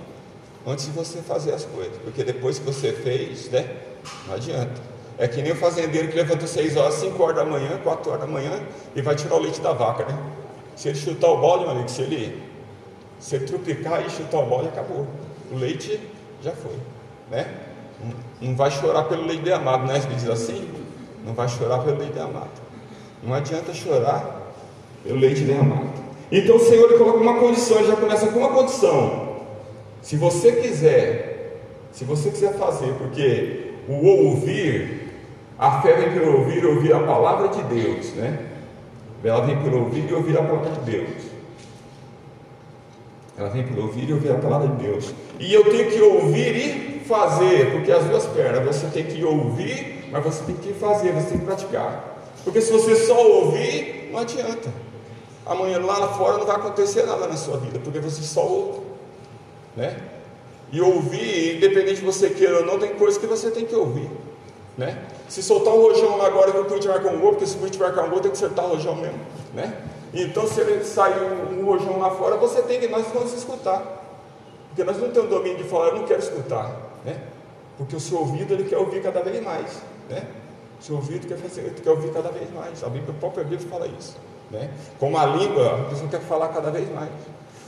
antes 0.65 0.85
de 0.85 0.91
você 0.91 1.19
fazer 1.19 1.53
as 1.53 1.63
coisas, 1.63 1.95
porque 2.03 2.23
depois 2.23 2.57
que 2.57 2.65
você 2.65 2.91
fez, 2.91 3.49
né, 3.49 3.77
não 4.27 4.33
adianta. 4.33 4.98
É 5.19 5.27
que 5.27 5.41
nem 5.41 5.51
o 5.51 5.55
fazendeiro 5.55 6.07
que 6.07 6.15
levantou 6.15 6.47
6 6.47 6.77
horas, 6.77 6.93
5 6.95 7.21
horas 7.21 7.35
da 7.35 7.43
manhã, 7.45 7.77
4 7.83 8.09
horas 8.09 8.21
da 8.21 8.27
manhã 8.27 8.57
e 8.95 9.01
vai 9.01 9.15
tirar 9.15 9.35
o 9.35 9.39
leite 9.39 9.59
da 9.59 9.73
vaca, 9.73 10.05
né? 10.05 10.17
Se 10.77 10.87
ele 10.87 10.97
chutar 10.97 11.27
o 11.27 11.41
balde, 11.41 11.65
meu 11.65 11.73
amigo, 11.73 11.89
se 11.89 12.01
ele, 12.01 12.41
se 13.19 13.35
ele 13.35 13.45
trupicar 13.45 14.01
e 14.05 14.09
chutar 14.09 14.39
o 14.39 14.45
balde, 14.45 14.69
acabou. 14.69 15.05
O 15.51 15.57
leite 15.57 15.99
já 16.41 16.51
foi, 16.53 16.77
né? 17.29 17.53
Não 18.39 18.55
vai 18.55 18.71
chorar 18.71 19.03
pelo 19.03 19.25
leite 19.27 19.43
derramado, 19.43 19.85
né? 19.85 19.99
Se 19.99 20.07
diz 20.07 20.29
assim, 20.29 20.69
não 21.25 21.33
vai 21.33 21.49
chorar 21.49 21.79
pelo 21.79 21.97
leite 21.97 22.13
derramado. 22.13 22.47
Não 23.21 23.33
adianta 23.33 23.73
chorar 23.73 24.53
pelo 25.03 25.19
leite 25.19 25.41
derramado. 25.41 25.89
Então 26.31 26.55
o 26.55 26.59
Senhor 26.59 26.89
ele 26.89 26.97
coloca 26.97 27.17
uma 27.17 27.39
condição, 27.39 27.77
ele 27.79 27.87
já 27.87 27.97
começa 27.97 28.27
com 28.27 28.39
uma 28.39 28.51
condição. 28.51 29.37
Se 30.01 30.15
você 30.15 30.53
quiser, 30.53 31.59
se 31.91 32.05
você 32.05 32.29
quiser 32.29 32.53
fazer, 32.53 32.93
porque 32.93 33.73
o 33.89 34.05
ouvir, 34.05 34.98
a 35.59 35.81
fé 35.81 35.93
vem 35.93 36.13
pelo 36.13 36.37
ouvir, 36.37 36.65
ouvir 36.65 36.93
a 36.93 36.99
palavra 37.01 37.49
de 37.49 37.61
Deus, 37.63 38.13
né? 38.13 38.47
Ela 39.21 39.41
vem 39.41 39.61
pelo 39.61 39.79
ouvir 39.79 40.09
e 40.09 40.13
ouvir 40.13 40.37
a 40.37 40.41
palavra 40.41 40.71
de 40.71 40.91
Deus. 40.91 41.09
Ela 43.37 43.49
vem 43.49 43.67
pelo 43.67 43.87
ouvir 43.87 44.09
e 44.09 44.13
ouvir 44.13 44.31
a 44.31 44.35
palavra 44.35 44.69
de 44.69 44.83
Deus. 44.83 45.13
E 45.37 45.53
eu 45.53 45.65
tenho 45.65 45.91
que 45.91 46.01
ouvir 46.01 46.55
e 46.55 46.99
fazer, 47.01 47.73
porque 47.73 47.91
as 47.91 48.05
duas 48.05 48.25
pernas, 48.27 48.63
você 48.73 48.87
tem 48.87 49.03
que 49.03 49.21
ouvir, 49.21 50.07
mas 50.09 50.23
você 50.23 50.43
tem 50.43 50.55
que 50.55 50.71
fazer, 50.73 51.11
você 51.11 51.31
tem 51.31 51.39
que 51.39 51.45
praticar. 51.45 52.17
Porque 52.45 52.61
se 52.61 52.71
você 52.71 52.95
só 52.95 53.21
ouvir, 53.21 54.09
não 54.13 54.19
adianta. 54.19 54.71
Amanhã 55.45 55.79
lá 55.79 56.07
fora 56.13 56.37
não 56.37 56.45
vai 56.45 56.55
acontecer 56.55 57.05
nada 57.05 57.27
na 57.27 57.35
sua 57.35 57.57
vida, 57.57 57.79
porque 57.83 57.99
você 57.99 58.21
só 58.21 58.45
ouve. 58.45 58.79
Né? 59.75 59.97
E 60.71 60.79
ouvir, 60.79 61.57
independente 61.57 61.99
de 61.99 62.05
você 62.05 62.29
queira 62.29 62.59
ou 62.59 62.65
não, 62.65 62.79
tem 62.79 62.91
coisas 62.95 63.19
que 63.19 63.27
você 63.27 63.51
tem 63.51 63.65
que 63.65 63.75
ouvir. 63.75 64.09
Né? 64.79 64.97
Se 65.27 65.43
soltar 65.43 65.73
um 65.73 65.81
rojão 65.81 66.21
agora 66.21 66.53
que 66.53 66.57
o 66.57 66.63
Corinthians 66.63 66.93
marcar 66.93 67.13
um 67.13 67.19
gol, 67.19 67.31
porque 67.31 67.45
se 67.45 67.55
o 67.55 67.59
Corinthians 67.59 67.81
marcar 67.81 68.05
um 68.05 68.09
gol, 68.09 68.21
tem 68.21 68.31
que 68.31 68.37
acertar 68.37 68.63
o 68.63 68.69
rojão 68.69 68.95
mesmo. 68.95 69.19
Né? 69.53 69.77
Então, 70.13 70.47
se 70.47 70.61
ele 70.61 70.85
sair 70.85 71.21
um, 71.21 71.65
rojão 71.65 71.99
lá 71.99 72.11
fora, 72.11 72.37
você 72.37 72.61
tem 72.61 72.79
que, 72.79 72.87
nós 72.87 73.05
vamos 73.13 73.33
escutar. 73.33 73.83
Porque 74.69 74.85
nós 74.85 74.97
não 74.97 75.11
temos 75.11 75.29
domínio 75.29 75.57
de 75.57 75.65
falar, 75.65 75.89
eu 75.89 75.95
não 75.97 76.05
quero 76.05 76.21
escutar. 76.21 76.73
Né? 77.03 77.19
Porque 77.77 77.93
o 77.93 77.99
seu 77.99 78.19
ouvido, 78.19 78.53
ele 78.53 78.63
quer 78.63 78.77
ouvir 78.77 79.03
cada 79.03 79.21
vez 79.21 79.43
mais. 79.43 79.81
Né? 80.09 80.25
Seu 80.79 80.95
ouvido 80.95 81.27
quer, 81.27 81.37
fazer, 81.37 81.73
quer 81.73 81.89
ouvir 81.89 82.13
cada 82.13 82.29
vez 82.29 82.49
mais. 82.53 82.81
A, 82.81 82.87
Bíblia, 82.87 83.13
a 83.13 83.19
própria 83.19 83.43
Bíblia 83.43 83.69
fala 83.69 83.85
isso. 83.85 84.15
Né? 84.49 84.69
Como 84.97 85.17
a 85.17 85.25
língua, 85.25 85.75
a 85.75 85.89
pessoa 85.89 86.09
quer 86.09 86.21
falar 86.21 86.47
cada 86.47 86.71
vez 86.71 86.89
mais. 86.95 87.11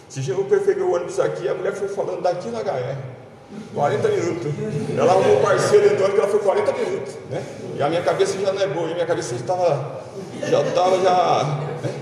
Se 0.08 0.28
eu 0.30 0.46
peguei 0.46 0.82
o 0.82 0.94
ônibus 0.94 1.20
aqui, 1.20 1.50
a 1.50 1.54
mulher 1.54 1.74
foi 1.74 1.90
falando 1.90 2.22
daqui 2.22 2.48
na 2.48 2.60
HR. 2.60 3.21
40 3.74 4.08
minutos. 4.08 4.52
Ela 4.98 5.12
arrumou 5.12 5.38
um 5.38 5.42
parceiro 5.42 5.96
que 5.96 6.04
ela 6.04 6.28
foi 6.28 6.40
40 6.40 6.72
minutos. 6.74 7.16
Né? 7.30 7.44
E 7.78 7.82
a 7.82 7.90
minha 7.90 8.02
cabeça 8.02 8.38
já 8.40 8.52
não 8.52 8.62
é 8.62 8.68
boa, 8.68 8.90
a 8.90 8.94
minha 8.94 9.06
cabeça 9.06 9.36
já 9.36 9.42
estava. 9.42 10.02
Já 10.48 10.62
estava 10.62 11.02
já. 11.02 11.44
Né? 11.84 12.02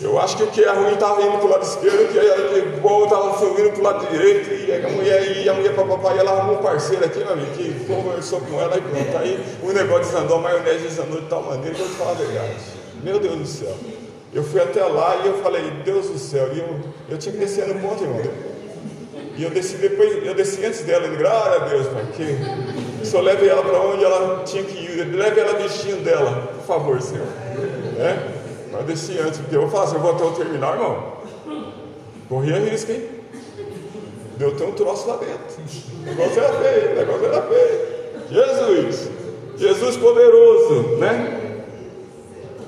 Eu 0.00 0.18
acho 0.18 0.36
que 0.36 0.42
o 0.42 0.46
que 0.48 0.64
é 0.64 0.72
ruim 0.72 0.94
estava 0.94 1.22
indo 1.22 1.38
para 1.38 1.46
o 1.46 1.48
lado 1.48 1.62
esquerdo, 1.62 2.76
o 2.76 2.80
bom 2.80 3.04
estava 3.04 3.38
subindo 3.38 3.70
para 3.70 3.80
o 3.80 3.84
lado 3.84 4.10
direito, 4.10 4.50
e 4.50 4.84
a 4.84 4.88
mulher, 4.88 5.36
e 5.36 5.48
a 5.48 5.54
mulher 5.54 5.74
papai, 5.76 6.18
ela 6.18 6.32
arrumou 6.32 6.58
um 6.58 6.62
parceiro 6.62 7.04
aqui, 7.04 7.20
meu 7.20 7.32
amigo, 7.32 7.52
que 7.52 7.84
conversou 7.86 8.40
com 8.40 8.60
ela 8.60 8.76
e 8.76 8.80
pronto. 8.80 9.16
Aí 9.18 9.44
o 9.62 9.72
negócio 9.72 10.12
desandou, 10.12 10.38
a 10.38 10.40
maionese 10.40 10.88
desandou 10.88 11.20
de 11.20 11.28
tal 11.28 11.42
maneira 11.44 11.74
que 11.76 11.82
eu 11.82 11.86
te 11.86 11.92
falar 11.92 12.10
a 12.10 12.14
verdade. 12.14 12.56
Meu 13.04 13.20
Deus 13.20 13.36
do 13.36 13.46
céu. 13.46 13.76
Eu 14.34 14.42
fui 14.42 14.60
até 14.60 14.82
lá 14.82 15.20
e 15.22 15.28
eu 15.28 15.34
falei, 15.42 15.70
Deus 15.84 16.08
do 16.08 16.18
céu, 16.18 16.48
e 16.52 16.58
eu, 16.58 16.80
eu 17.10 17.18
tinha 17.18 17.32
que 17.32 17.38
descer 17.38 17.68
no 17.68 17.80
ponto, 17.80 18.02
irmão. 18.02 18.22
E 19.36 19.44
eu 19.44 19.50
desci 19.50 19.76
depois, 19.76 20.24
eu 20.24 20.34
desci 20.34 20.64
antes 20.64 20.80
dela, 20.82 21.06
e 21.06 21.16
glória 21.16 21.56
a 21.56 21.68
Deus, 21.68 21.86
pai, 21.88 22.06
que 22.14 23.06
só 23.06 23.20
leve 23.20 23.48
ela 23.48 23.62
para 23.62 23.80
onde 23.80 24.04
ela 24.04 24.42
tinha 24.44 24.62
que 24.62 24.76
ir, 24.76 25.14
leve 25.14 25.40
ela 25.40 25.54
vestindo 25.54 26.04
dela, 26.04 26.52
por 26.54 26.66
favor, 26.66 27.00
Senhor. 27.00 27.26
É? 27.98 28.18
Mas 28.70 28.80
eu 28.80 28.86
desci 28.86 29.18
antes, 29.18 29.38
porque 29.40 29.56
eu 29.56 29.68
falo 29.68 29.84
assim, 29.84 29.94
eu 29.94 30.00
vou 30.00 30.12
até 30.12 30.24
o 30.24 30.32
terminal, 30.32 30.74
irmão. 30.74 31.12
Corria 32.28 32.58
risco, 32.58 32.92
hein? 32.92 33.02
Deu 34.36 34.48
até 34.48 34.64
um 34.64 34.72
troço 34.72 35.08
lá 35.08 35.16
dentro. 35.16 35.62
O 36.00 36.04
negócio 36.04 36.42
era 36.42 36.52
feio, 36.54 36.92
o 36.92 36.94
negócio 36.94 37.26
era 37.26 37.42
feio. 37.42 37.92
Jesus, 38.30 39.10
Jesus 39.56 39.96
poderoso, 39.96 40.96
né? 40.98 41.64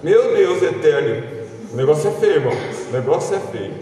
Meu 0.02 0.34
Deus 0.34 0.62
eterno. 0.62 1.26
O 1.72 1.76
negócio 1.76 2.10
é 2.10 2.12
feio, 2.12 2.34
irmão. 2.34 2.52
O 2.52 2.92
negócio 2.92 3.36
é 3.36 3.40
feio. 3.40 3.72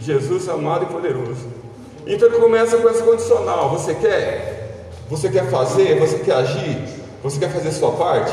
Jesus 0.00 0.48
amado 0.48 0.84
e 0.84 0.86
poderoso. 0.92 1.61
Então 2.06 2.28
ele 2.28 2.38
começa 2.38 2.76
com 2.78 2.88
essa 2.88 3.02
condicional. 3.02 3.70
Você 3.70 3.94
quer? 3.94 4.88
Você 5.08 5.28
quer 5.28 5.48
fazer? 5.50 5.98
Você 5.98 6.18
quer 6.18 6.34
agir? 6.34 6.78
Você 7.22 7.38
quer 7.38 7.50
fazer 7.50 7.70
sua 7.72 7.92
parte? 7.92 8.32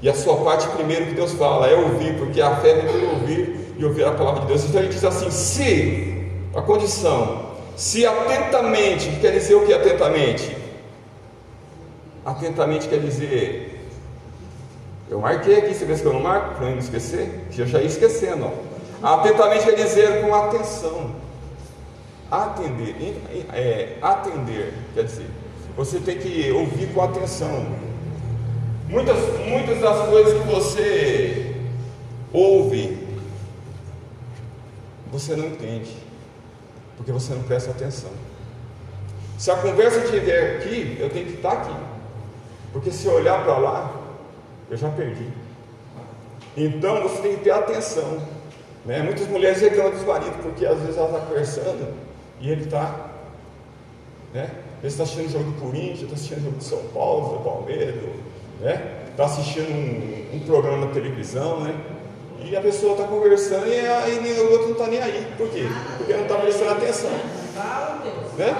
E 0.00 0.08
a 0.08 0.14
sua 0.14 0.36
parte 0.38 0.66
primeiro 0.68 1.06
que 1.06 1.14
Deus 1.14 1.32
fala 1.32 1.66
é 1.68 1.74
ouvir, 1.74 2.18
porque 2.18 2.40
a 2.40 2.56
fé 2.56 2.74
vem 2.74 2.86
por 2.86 3.08
ouvir 3.14 3.74
e 3.78 3.84
ouvir 3.84 4.04
a 4.04 4.12
palavra 4.12 4.42
de 4.42 4.46
Deus. 4.48 4.64
Então 4.64 4.80
ele 4.80 4.90
diz 4.90 5.04
assim: 5.04 5.30
se 5.30 6.28
a 6.54 6.60
condição, 6.60 7.52
se 7.76 8.06
atentamente, 8.06 9.08
quer 9.20 9.32
dizer 9.32 9.54
o 9.54 9.64
que 9.64 9.72
atentamente? 9.72 10.56
Atentamente 12.24 12.88
quer 12.88 13.00
dizer, 13.00 13.88
eu 15.10 15.18
marquei 15.18 15.58
aqui, 15.58 15.74
você 15.74 15.84
vê 15.84 15.96
se 15.96 16.04
eu 16.04 16.12
não 16.12 16.20
marco, 16.20 16.54
para 16.54 16.70
não 16.70 16.78
esquecer, 16.78 17.46
que 17.50 17.60
eu 17.60 17.66
já 17.66 17.80
ia 17.80 17.86
esquecendo. 17.86 18.50
Ó. 19.02 19.14
Atentamente 19.14 19.64
quer 19.64 19.74
dizer 19.74 20.22
com 20.22 20.34
atenção. 20.34 21.10
Atender, 22.32 22.96
é, 23.52 23.98
atender, 24.00 24.72
quer 24.94 25.04
dizer, 25.04 25.26
você 25.76 26.00
tem 26.00 26.18
que 26.18 26.50
ouvir 26.50 26.86
com 26.94 27.02
atenção. 27.02 27.66
Muitas, 28.88 29.18
muitas 29.46 29.78
das 29.82 30.08
coisas 30.08 30.40
que 30.40 30.48
você 30.48 31.56
ouve, 32.32 33.06
você 35.10 35.36
não 35.36 35.44
entende, 35.44 35.94
porque 36.96 37.12
você 37.12 37.34
não 37.34 37.42
presta 37.42 37.70
atenção. 37.70 38.10
Se 39.36 39.50
a 39.50 39.56
conversa 39.56 39.98
estiver 39.98 40.56
aqui, 40.56 40.96
eu 40.98 41.10
tenho 41.10 41.26
que 41.26 41.34
estar 41.34 41.52
aqui, 41.52 41.76
porque 42.72 42.90
se 42.90 43.08
eu 43.08 43.12
olhar 43.12 43.44
para 43.44 43.58
lá, 43.58 43.94
eu 44.70 44.76
já 44.78 44.88
perdi. 44.88 45.28
Então 46.56 47.02
você 47.02 47.20
tem 47.20 47.36
que 47.36 47.44
ter 47.44 47.50
atenção. 47.50 48.22
Né? 48.86 49.02
Muitas 49.02 49.28
mulheres 49.28 49.60
reclamam 49.60 49.92
dos 49.92 50.04
maridos, 50.06 50.36
porque 50.42 50.64
às 50.64 50.80
vezes 50.80 50.96
ela 50.96 51.08
está 51.08 51.26
conversando 51.26 52.11
e 52.42 52.50
ele 52.50 52.64
está. 52.64 53.10
Né? 54.34 54.50
Ele 54.80 54.88
está 54.88 55.04
assistindo 55.04 55.28
o 55.28 55.30
jogo 55.30 55.44
do 55.52 55.60
Corinthians, 55.60 56.02
está 56.02 56.14
assistindo 56.14 56.38
o 56.38 56.42
jogo 56.42 56.56
do 56.56 56.64
São 56.64 56.82
Paulo, 56.92 57.38
do 57.38 57.44
Palmeiras, 57.44 57.94
né? 58.60 58.98
Está 59.10 59.26
assistindo 59.26 59.70
um, 59.70 60.36
um, 60.36 60.40
programa 60.40 60.86
na 60.86 60.92
televisão, 60.92 61.60
né? 61.60 61.74
E 62.44 62.56
a 62.56 62.60
pessoa 62.60 62.92
está 62.92 63.04
conversando 63.04 63.68
e, 63.68 63.78
aí 63.78 64.40
o 64.40 64.50
outro 64.50 64.66
não 64.66 64.72
está 64.72 64.86
nem 64.88 65.00
aí. 65.00 65.32
Por 65.38 65.48
quê? 65.50 65.66
Porque 65.98 66.12
não 66.14 66.22
está 66.22 66.34
prestando 66.36 66.70
atenção. 66.72 67.10
Né? 68.36 68.56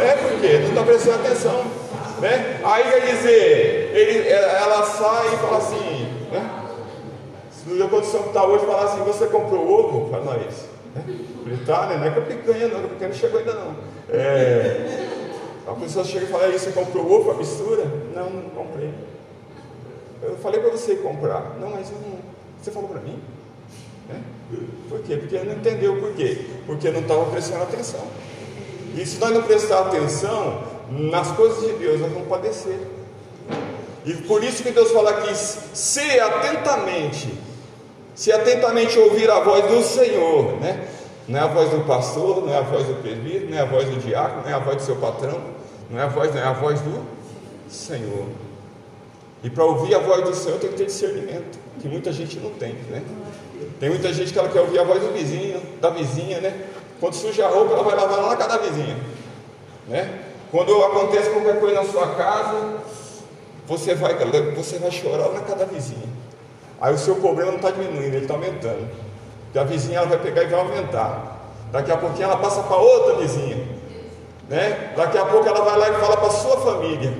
É, 0.00 0.06
é 0.08 0.16
porque 0.16 0.58
não 0.58 0.68
está 0.70 0.82
prestando 0.82 1.24
atenção. 1.24 1.64
Né? 2.20 2.60
Aí 2.64 2.82
quer 2.82 3.14
dizer, 3.14 3.92
ele, 3.94 4.28
ela 4.28 4.82
sai 4.82 5.34
e 5.34 5.36
fala 5.36 5.58
assim, 5.58 6.12
né? 6.32 6.64
Na 7.66 7.86
condição 7.86 8.22
que 8.22 8.28
está 8.28 8.44
hoje, 8.44 8.66
fala 8.66 8.84
assim, 8.84 9.04
você 9.04 9.26
comprou 9.26 9.70
ovo 9.70 10.10
nós? 10.24 10.26
Né? 10.26 10.44
Ele 10.44 10.50
tá, 11.66 11.86
né? 11.86 11.96
Não 11.96 12.04
é 12.04 12.10
picanha 12.20 12.68
não, 12.68 12.80
não 12.82 13.12
chegou 13.12 13.40
ainda 13.40 13.54
não. 13.54 13.76
É, 14.10 15.06
a 15.66 15.72
pessoa 15.74 16.04
chega 16.04 16.24
e 16.24 16.28
fala, 16.28 16.44
aí 16.44 16.58
você 16.58 16.72
comprou 16.72 17.10
ovo, 17.10 17.30
a 17.30 17.34
mistura? 17.34 17.84
Não, 18.14 18.30
não 18.30 18.50
comprei. 18.50 18.92
Eu 20.22 20.36
falei 20.38 20.60
para 20.60 20.70
você 20.70 20.96
comprar. 20.96 21.56
Não, 21.60 21.70
mas 21.70 21.90
não, 21.90 22.18
você 22.60 22.70
falou 22.70 22.88
para 22.88 23.00
mim? 23.00 23.20
Né? 24.08 24.20
Por 24.88 25.00
quê? 25.02 25.16
Porque 25.16 25.38
não 25.38 25.52
entendeu 25.52 26.00
por 26.00 26.12
quê. 26.14 26.46
Porque 26.66 26.90
não 26.90 27.00
estava 27.00 27.24
prestando 27.26 27.62
atenção. 27.64 28.00
E 28.96 29.04
se 29.06 29.18
nós 29.18 29.30
não 29.30 29.42
prestar 29.42 29.80
atenção 29.80 30.62
nas 30.90 31.30
coisas 31.32 31.60
de 31.60 31.74
Deus, 31.74 32.00
nós 32.00 32.10
vamos 32.12 32.28
padecer. 32.28 32.78
E 34.04 34.14
por 34.14 34.42
isso 34.42 34.62
que 34.62 34.70
Deus 34.70 34.90
fala 34.90 35.10
aqui, 35.10 35.34
se 35.34 36.18
atentamente, 36.18 37.32
se 38.18 38.32
atentamente 38.32 38.98
ouvir 38.98 39.30
a 39.30 39.38
voz 39.38 39.64
do 39.66 39.80
Senhor, 39.80 40.58
né? 40.60 40.88
Não 41.28 41.38
é 41.38 41.42
a 41.42 41.46
voz 41.46 41.70
do 41.70 41.86
pastor, 41.86 42.44
não 42.44 42.52
é 42.52 42.58
a 42.58 42.62
voz 42.62 42.84
do 42.84 43.00
presbítero, 43.00 43.48
não 43.48 43.56
é 43.56 43.60
a 43.60 43.64
voz 43.64 43.88
do 43.88 43.96
diácono, 44.00 44.42
não 44.42 44.50
é 44.50 44.54
a 44.54 44.58
voz 44.58 44.76
do 44.78 44.82
seu 44.82 44.96
patrão, 44.96 45.40
não 45.88 46.00
é 46.00 46.02
a 46.02 46.08
voz, 46.08 46.34
não 46.34 46.40
é 46.40 46.44
a 46.44 46.52
voz 46.52 46.80
do 46.80 47.00
Senhor. 47.70 48.26
E 49.44 49.48
para 49.48 49.64
ouvir 49.64 49.94
a 49.94 50.00
voz 50.00 50.24
do 50.24 50.34
Senhor 50.34 50.58
tem 50.58 50.68
que 50.70 50.76
ter 50.76 50.86
discernimento, 50.86 51.60
que 51.80 51.86
muita 51.86 52.12
gente 52.12 52.40
não 52.40 52.50
tem, 52.50 52.72
né? 52.90 53.04
Tem 53.78 53.88
muita 53.88 54.12
gente 54.12 54.32
que 54.32 54.38
ela 54.38 54.48
quer 54.48 54.62
ouvir 54.62 54.80
a 54.80 54.84
voz 54.84 55.00
do 55.00 55.12
vizinho, 55.12 55.62
da 55.80 55.90
vizinha, 55.90 56.40
né? 56.40 56.60
Quando 56.98 57.14
suja 57.14 57.46
a 57.46 57.48
roupa, 57.48 57.74
ela 57.74 57.84
vai 57.84 57.94
lavar 57.94 58.18
lá 58.18 58.30
na 58.30 58.36
casa 58.36 58.58
da 58.58 58.64
vizinha, 58.64 58.96
né? 59.86 60.22
Quando 60.50 60.76
acontece 60.82 61.30
qualquer 61.30 61.60
coisa 61.60 61.76
na 61.76 61.84
sua 61.84 62.16
casa, 62.16 62.78
você 63.64 63.94
vai, 63.94 64.16
você 64.56 64.78
vai 64.78 64.90
chorar 64.90 65.28
na 65.28 65.40
casa 65.42 65.60
da 65.60 65.64
vizinha. 65.66 66.18
Aí 66.80 66.94
o 66.94 66.98
seu 66.98 67.16
problema 67.16 67.50
não 67.50 67.58
está 67.58 67.70
diminuindo, 67.70 68.14
ele 68.14 68.18
está 68.18 68.34
aumentando. 68.34 68.88
Porque 69.44 69.58
a 69.58 69.64
vizinha 69.64 69.98
ela 69.98 70.06
vai 70.06 70.18
pegar 70.18 70.44
e 70.44 70.46
vai 70.46 70.60
aumentar. 70.60 71.38
Daqui 71.72 71.90
a 71.90 71.96
pouquinho 71.96 72.24
ela 72.24 72.36
passa 72.36 72.62
para 72.62 72.76
outra 72.76 73.16
vizinha. 73.16 73.56
Né? 74.48 74.92
Daqui 74.96 75.18
a 75.18 75.24
pouco 75.24 75.46
ela 75.48 75.62
vai 75.62 75.78
lá 75.78 75.90
e 75.90 76.00
fala 76.00 76.16
para 76.16 76.30
sua 76.30 76.56
família. 76.58 77.12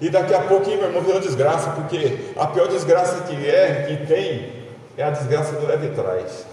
E 0.00 0.10
daqui 0.10 0.34
a 0.34 0.40
pouquinho, 0.40 0.78
meu 0.78 0.86
irmão, 0.86 1.02
virou 1.02 1.20
desgraça, 1.20 1.70
porque 1.70 2.32
a 2.36 2.46
pior 2.48 2.66
desgraça 2.66 3.22
que 3.22 3.48
é, 3.48 3.84
que 3.86 4.06
tem, 4.06 4.52
é 4.96 5.04
a 5.04 5.10
desgraça 5.10 5.52
do 5.52 5.66
leve 5.66 5.90
trás. 5.90 6.44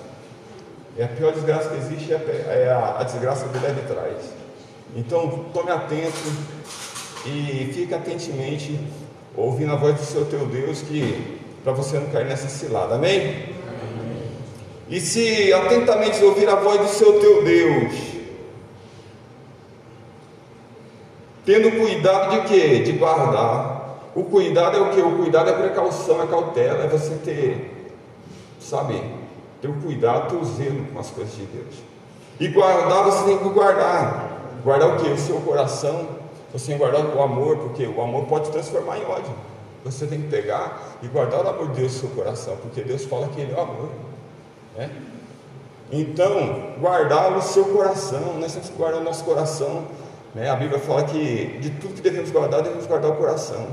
É 0.97 1.05
a 1.05 1.07
pior 1.07 1.31
desgraça 1.31 1.69
que 1.69 1.77
existe, 1.77 2.13
é, 2.13 2.65
é 2.65 2.71
a, 2.71 2.99
a 2.99 3.03
desgraça 3.03 3.47
do 3.47 3.59
leve 3.59 3.81
trás. 3.87 4.17
Então, 4.95 5.45
tome 5.53 5.71
atento 5.71 6.31
e 7.25 7.71
fique 7.73 7.93
atentamente 7.93 8.79
ouvindo 9.35 9.71
a 9.71 9.75
voz 9.75 9.95
do 9.95 10.05
seu 10.05 10.25
teu 10.25 10.45
Deus, 10.45 10.81
que 10.81 11.38
para 11.63 11.73
você 11.73 11.97
não 11.97 12.07
cair 12.07 12.25
nessa 12.25 12.47
cilada, 12.47 12.95
amém? 12.95 13.55
E 14.89 14.99
se 14.99 15.53
atentamente 15.53 16.23
ouvir 16.23 16.49
a 16.49 16.55
voz 16.55 16.81
do 16.81 16.87
seu 16.87 17.19
teu 17.19 17.43
Deus, 17.43 18.09
Tendo 21.49 21.71
cuidado 21.79 22.29
de 22.29 22.47
quê? 22.47 22.79
De 22.79 22.91
guardar. 22.91 23.97
O 24.13 24.23
cuidado 24.23 24.77
é 24.77 24.81
o 24.81 24.91
que? 24.91 25.01
O 25.01 25.17
cuidado 25.17 25.49
é 25.49 25.53
precaução, 25.53 26.21
é 26.21 26.27
cautela, 26.27 26.83
é 26.83 26.87
você 26.87 27.15
ter, 27.15 27.91
sabe, 28.59 29.01
ter 29.59 29.67
o 29.67 29.73
cuidado, 29.73 30.29
ter 30.29 30.35
o 30.35 30.45
zelo 30.45 30.85
com 30.93 30.99
as 30.99 31.09
coisas 31.09 31.33
de 31.35 31.45
Deus. 31.45 31.73
E 32.39 32.49
guardar, 32.49 33.03
você 33.05 33.23
tem 33.23 33.39
que 33.39 33.49
guardar. 33.49 34.29
Guardar 34.63 34.89
o 34.89 34.97
que? 34.97 35.09
O 35.09 35.17
seu 35.17 35.37
coração. 35.37 36.09
Você 36.53 36.67
tem 36.67 36.77
que 36.77 36.83
guardar 36.83 37.03
o 37.15 37.19
amor, 37.19 37.57
porque 37.57 37.83
o 37.87 37.99
amor 37.99 38.25
pode 38.25 38.51
transformar 38.51 38.99
em 38.99 39.05
ódio. 39.05 39.33
Você 39.85 40.05
tem 40.07 40.21
que 40.21 40.27
pegar 40.27 40.97
e 41.01 41.07
guardar 41.07 41.45
o 41.45 41.49
amor 41.49 41.69
de 41.69 41.81
Deus 41.81 41.93
no 41.93 41.99
seu 41.99 42.09
coração, 42.09 42.57
porque 42.57 42.81
Deus 42.81 43.05
fala 43.05 43.27
que 43.29 43.39
Ele 43.39 43.53
é 43.53 43.55
o 43.55 43.61
amor. 43.61 43.89
Né? 44.77 44.89
Então, 45.91 46.73
guardar 46.79 47.35
o 47.35 47.41
seu 47.41 47.65
coração, 47.65 48.37
nós 48.39 48.53
temos 48.53 48.69
que 48.69 48.75
guardar 48.75 49.01
o 49.01 49.03
nosso 49.03 49.23
coração 49.23 49.85
né? 50.33 50.49
A 50.49 50.55
Bíblia 50.55 50.79
fala 50.79 51.03
que 51.03 51.57
de 51.59 51.69
tudo 51.71 51.95
que 51.95 52.01
devemos 52.01 52.29
guardar, 52.31 52.61
devemos 52.61 52.85
guardar 52.85 53.11
o 53.11 53.15
coração. 53.15 53.67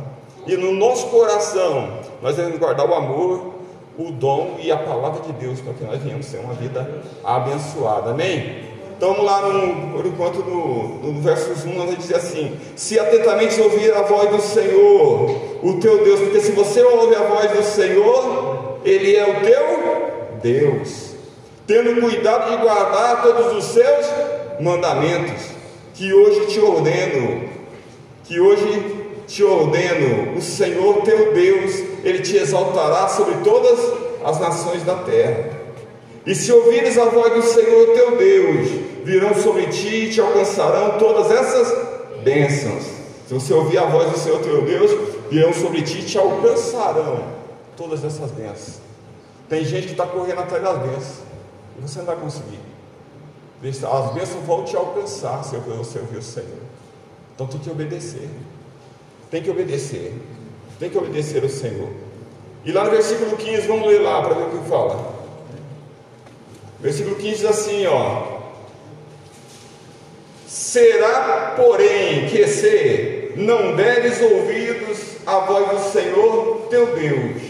E 0.46 0.57
no 0.57 0.72
nosso 0.72 1.09
coração, 1.09 1.98
nós 2.22 2.37
devemos 2.37 2.59
guardar 2.59 2.88
o 2.88 2.94
amor, 2.94 3.54
o 3.98 4.11
dom 4.11 4.57
e 4.61 4.70
a 4.70 4.76
palavra 4.76 5.20
de 5.20 5.33
Deus, 5.33 5.61
para 5.61 5.74
que 5.74 5.85
nós 5.85 6.02
venhamos 6.02 6.26
ter 6.26 6.38
uma 6.38 6.54
vida 6.54 7.02
abençoada. 7.24 8.11
Amém? 8.11 8.65
Vamos 8.98 9.24
lá, 9.24 9.42
no, 9.42 9.92
por 9.92 10.06
enquanto, 10.06 10.38
no, 10.38 11.12
no 11.12 11.20
versos 11.20 11.64
1, 11.66 11.74
nós 11.74 11.96
diz 11.98 12.14
assim: 12.14 12.59
Se 12.74 12.98
atentamente 12.98 13.61
ouvir 13.61 13.92
a 13.92 14.02
voz 14.02 14.30
do 14.30 14.40
Senhor, 14.40 15.30
o 15.62 15.74
teu 15.80 16.02
Deus, 16.02 16.20
porque 16.20 16.40
se 16.40 16.52
você 16.52 16.82
ouve 16.82 17.14
a 17.14 17.22
voz 17.22 17.50
do 17.50 17.62
Senhor, 17.62 18.78
Ele 18.85 19.14
é 19.14 19.24
o 19.24 19.40
teu 19.44 20.40
Deus, 20.42 21.11
tendo 21.66 22.00
cuidado 22.00 22.50
de 22.50 22.56
guardar 22.62 23.22
todos 23.22 23.56
os 23.59 23.64
seus 23.64 24.06
mandamentos 24.61 25.42
que 25.92 26.14
hoje 26.14 26.46
te 26.46 26.61
ordeno, 26.61 27.50
que 28.24 28.40
hoje 28.40 28.96
te 29.26 29.44
ordeno, 29.44 30.38
o 30.38 30.40
Senhor 30.40 31.02
teu 31.02 31.35
Deus, 31.35 31.82
Ele 32.02 32.20
te 32.20 32.37
exaltará 32.38 33.09
sobre 33.09 33.35
todas 33.44 33.78
as 34.24 34.40
nações 34.40 34.82
da 34.85 34.94
terra. 34.94 35.56
E 36.26 36.34
se 36.34 36.52
ouvires 36.52 36.98
a 36.98 37.04
voz 37.04 37.32
do 37.34 37.42
Senhor 37.42 37.94
teu 37.94 38.16
Deus, 38.16 38.68
virão 39.04 39.32
sobre 39.40 39.66
ti 39.66 40.06
e 40.06 40.10
te 40.10 40.20
alcançarão 40.20 40.98
todas 40.98 41.30
essas 41.30 42.22
bênçãos. 42.24 42.82
Se 43.28 43.34
você 43.34 43.54
ouvir 43.54 43.78
a 43.78 43.84
voz 43.84 44.10
do 44.10 44.18
Senhor 44.18 44.40
teu 44.40 44.62
Deus, 44.62 44.90
virão 45.30 45.52
sobre 45.52 45.82
ti 45.82 46.00
e 46.00 46.02
te 46.02 46.18
alcançarão 46.18 47.24
todas 47.76 48.04
essas 48.04 48.32
bênçãos. 48.32 48.80
Tem 49.48 49.64
gente 49.64 49.86
que 49.86 49.92
está 49.92 50.04
correndo 50.04 50.40
atrás 50.40 50.62
das 50.64 50.78
bênçãos 50.78 51.18
e 51.78 51.82
você 51.82 51.98
não 51.98 52.06
vai 52.06 52.16
conseguir. 52.16 52.58
As 53.62 54.12
bênçãos 54.12 54.44
vão 54.44 54.64
te 54.64 54.76
alcançar 54.76 55.44
se 55.44 55.56
você 55.56 55.98
ouvir 56.00 56.18
o 56.18 56.22
Senhor. 56.22 56.58
Então 57.34 57.46
tem 57.46 57.60
que 57.60 57.70
obedecer. 57.70 58.28
Tem 59.30 59.42
que 59.42 59.50
obedecer. 59.50 60.14
Tem 60.80 60.90
que 60.90 60.98
obedecer 60.98 61.42
ao 61.42 61.48
Senhor. 61.48 61.88
E 62.64 62.72
lá 62.72 62.84
no 62.84 62.90
versículo 62.90 63.36
15, 63.36 63.66
vamos 63.68 63.86
ler 63.86 64.00
lá 64.00 64.22
para 64.22 64.34
ver 64.34 64.44
o 64.44 64.50
que 64.50 64.68
fala. 64.68 65.15
Versículo 66.80 67.16
15 67.16 67.36
diz 67.36 67.44
assim, 67.44 67.86
ó. 67.86 68.36
Será, 70.46 71.54
porém, 71.56 72.28
que 72.28 72.46
se 72.46 73.32
não 73.36 73.74
deres 73.74 74.20
ouvidos 74.20 75.16
à 75.26 75.40
voz 75.40 75.70
do 75.70 75.90
Senhor 75.90 76.66
teu 76.70 76.94
Deus, 76.94 77.42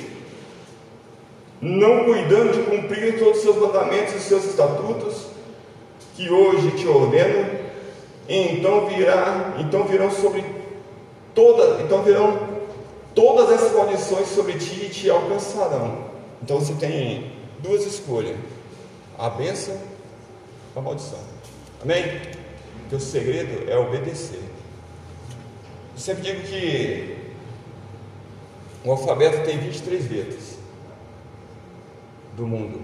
não 1.60 2.04
cuidando 2.04 2.52
de 2.52 2.62
cumprir 2.62 3.18
todos 3.18 3.38
os 3.38 3.42
seus 3.42 3.56
mandamentos 3.56 4.14
e 4.14 4.20
seus 4.20 4.44
estatutos, 4.44 5.26
que 6.14 6.30
hoje 6.30 6.70
te 6.72 6.86
ordeno, 6.86 7.48
então 8.28 8.86
virá, 8.86 9.54
então 9.58 9.84
virão 9.84 10.10
sobre 10.10 10.44
toda, 11.34 11.82
então 11.82 12.02
virão 12.02 12.38
todas 13.14 13.50
essas 13.50 13.72
condições 13.72 14.28
sobre 14.28 14.54
ti 14.54 14.86
e 14.86 14.88
te 14.88 15.10
alcançarão. 15.10 16.06
Então 16.42 16.58
você 16.58 16.74
tem 16.74 17.32
duas 17.60 17.84
escolhas: 17.84 18.36
a 19.18 19.30
bênção 19.30 19.78
ou 20.74 20.80
a 20.80 20.84
maldição. 20.84 21.18
Amém? 21.82 22.20
Porque 22.80 22.96
o 22.96 23.00
segredo 23.00 23.70
é 23.70 23.76
obedecer. 23.76 24.42
Eu 25.94 25.98
sempre 25.98 26.22
digo 26.22 26.42
que 26.42 27.32
o 28.84 28.92
alfabeto 28.92 29.44
tem 29.44 29.58
23 29.58 30.10
letras 30.10 30.58
do 32.36 32.46
mundo. 32.46 32.80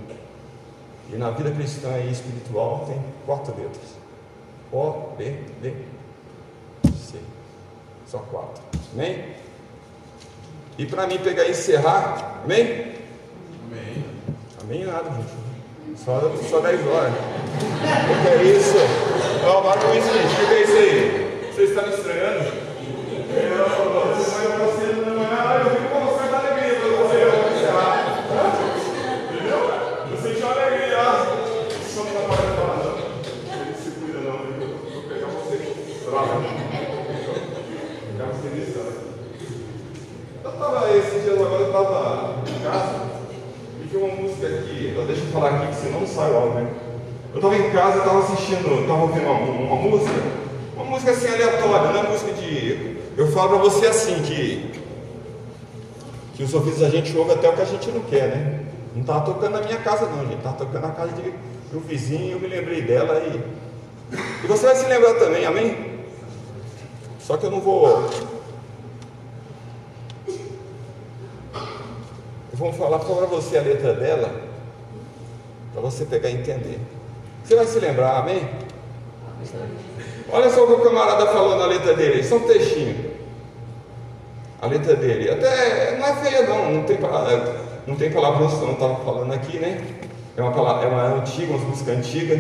E 1.13 1.17
na 1.17 1.31
vida 1.31 1.51
cristã 1.51 1.99
e 1.99 2.11
espiritual 2.11 2.87
tem 2.87 3.03
quatro 3.27 3.55
letras: 3.57 3.97
O, 4.73 5.15
B, 5.17 5.37
D, 5.61 5.75
C. 6.97 7.19
Só 8.07 8.19
quatro. 8.19 8.63
Amém? 8.95 9.35
E 10.79 10.87
para 10.87 11.07
mim 11.07 11.19
pegar 11.19 11.45
e 11.45 11.51
encerrar, 11.51 12.41
amém? 12.45 12.95
Amém. 13.67 14.05
Amém 14.63 14.85
nada, 14.87 15.11
gente. 15.11 15.42
Só, 16.05 16.21
só 16.51 16.59
10 16.59 16.87
horas. 16.89 17.13
O 17.13 18.23
que 18.23 18.29
é 18.29 18.43
isso? 18.43 18.75
Ó, 19.47 19.61
oh, 19.61 19.63
com 19.63 19.95
isso, 19.95 20.13
gente. 20.13 20.35
O 20.43 20.49
que 20.49 20.55
é 20.55 20.63
isso 20.63 20.77
aí? 20.77 21.51
Vocês 21.55 21.71
estão 21.71 21.87
me 21.87 21.95
estranhando? 21.95 22.43
Eu, 23.31 23.71
você 24.67 24.87
não 25.01 25.23
é. 25.23 25.61
Eu 25.61 25.71
fico 25.71 25.89
com 25.91 25.99
uma 25.99 26.19
certa 26.19 26.37
alegria 26.39 26.75
para 26.81 26.89
você 26.89 27.19
encerrar. 27.55 27.95
Entendeu? 29.31 29.63
Eu 30.11 30.17
senti 30.21 30.43
uma 30.43 30.53
alegria. 30.53 30.99
Só 31.87 32.03
não 32.03 32.27
pode 32.27 32.51
falar, 32.57 32.79
não. 32.83 32.97
Se 33.81 33.91
cuida, 33.93 34.19
não. 34.27 34.39
Vou 34.93 35.03
pegar 35.05 35.29
você. 35.29 35.57
Bravo. 36.11 36.43
Pegar 38.11 38.27
você 38.33 38.49
eu 40.45 40.51
estava 40.51 40.91
esses 40.97 41.23
dias 41.23 41.41
agora, 41.41 41.63
eu 41.63 41.67
estava 41.69 42.43
em 42.49 42.59
casa 42.65 43.13
e 43.81 43.89
tinha 43.89 44.05
uma 44.05 44.17
música 44.17 44.47
aqui, 44.49 44.95
deixa 45.07 45.22
eu 45.22 45.22
falar 45.33 45.55
aqui 45.55 45.67
que 45.69 45.75
senão 45.75 46.01
não 46.01 46.07
sai 46.07 46.31
o 46.31 46.37
áudio, 46.37 46.55
né? 46.55 46.71
Eu 47.33 47.37
estava 47.37 47.57
em 47.57 47.71
casa, 47.71 47.99
estava 47.99 48.19
assistindo, 48.19 48.81
estava 48.83 49.03
ouvindo 49.03 49.25
uma, 49.25 49.33
uma, 49.33 49.77
música, 49.77 50.23
uma 50.77 50.85
música 50.85 51.13
assim 51.13 51.29
aleatória, 51.29 51.93
não 51.93 52.01
é 52.01 52.09
música 52.11 52.33
de. 52.33 52.99
Eu 53.17 53.33
falo 53.33 53.51
para 53.51 53.59
você 53.59 53.87
assim 53.87 54.23
que, 54.23 54.81
que 56.35 56.43
os 56.43 56.53
ouvidos 56.53 56.81
da 56.81 56.91
gente 56.91 57.17
ouvem 57.17 57.35
até 57.35 57.49
o 57.49 57.55
que 57.55 57.63
a 57.63 57.67
gente 57.67 57.91
não 57.91 58.01
quer, 58.03 58.29
né? 58.29 58.61
Não 58.95 59.01
estava 59.01 59.25
tocando 59.25 59.53
na 59.53 59.63
minha 59.63 59.79
casa 59.79 60.07
não, 60.07 60.25
gente, 60.27 60.37
estava 60.37 60.57
tocando 60.57 60.83
na 60.83 60.93
casa 60.93 61.13
de, 61.13 61.33
um 61.75 61.81
vizinho, 61.81 62.33
eu 62.33 62.41
me 62.41 62.47
lembrei 62.47 62.83
dela 62.83 63.19
e. 63.21 63.63
E 64.45 64.47
você 64.47 64.67
vai 64.67 64.77
se 64.77 64.87
lembrar 64.87 65.15
também, 65.15 65.47
amém? 65.47 66.01
Só 67.19 67.39
que 67.39 67.47
eu 67.47 67.51
não 67.51 67.61
vou 67.61 68.11
vou 72.63 72.73
falar 72.73 73.01
para 73.01 73.27
você 73.27 73.59
a 73.59 73.63
letra 73.63 73.93
dela, 73.93 74.52
para 75.73 75.83
você 75.83 76.05
pegar 76.05 76.31
e 76.31 76.35
entender. 76.35 76.79
Você 77.45 77.57
vai 77.57 77.67
se 77.67 77.79
lembrar, 77.79 78.19
amém? 78.19 78.49
Olha 80.31 80.51
só 80.51 80.65
o 80.65 80.67
que 80.67 80.73
o 80.75 80.81
camarada 80.81 81.27
falou 81.27 81.57
na 81.57 81.67
letra 81.67 81.95
dele, 81.95 82.27
é 82.29 82.35
um 82.35 82.41
textinho. 82.41 83.13
A 84.61 84.67
letra 84.67 84.95
dele, 84.95 85.29
até 85.29 85.99
não 85.99 86.07
é 86.07 86.15
feia 86.17 86.47
não, 86.47 86.73
não 86.73 86.83
tem, 86.85 86.99
não 87.87 87.97
tem 87.97 88.13
palavrão, 88.13 88.49
não 88.49 88.73
estava 88.73 88.97
falando 89.05 89.33
aqui, 89.33 89.59
né? 89.59 89.83
É 90.37 90.41
uma, 90.41 90.53
palavra, 90.53 90.87
é 90.87 90.89
uma 90.89 91.17
antiga, 91.17 91.53
uma 91.53 91.67
música 91.67 91.93
antiga. 91.93 92.37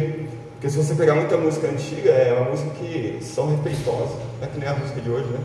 Porque 0.52 0.70
se 0.70 0.76
você 0.76 0.94
pegar 0.94 1.16
muita 1.16 1.36
música 1.36 1.66
antiga, 1.66 2.10
é 2.10 2.32
uma 2.32 2.50
música 2.50 2.70
que 2.78 3.18
são 3.20 3.50
respeitosas. 3.50 4.16
Não 4.38 4.46
é 4.46 4.46
que 4.46 4.58
nem 4.58 4.68
a 4.68 4.74
música 4.74 5.00
de 5.00 5.10
hoje, 5.10 5.26
né? 5.26 5.40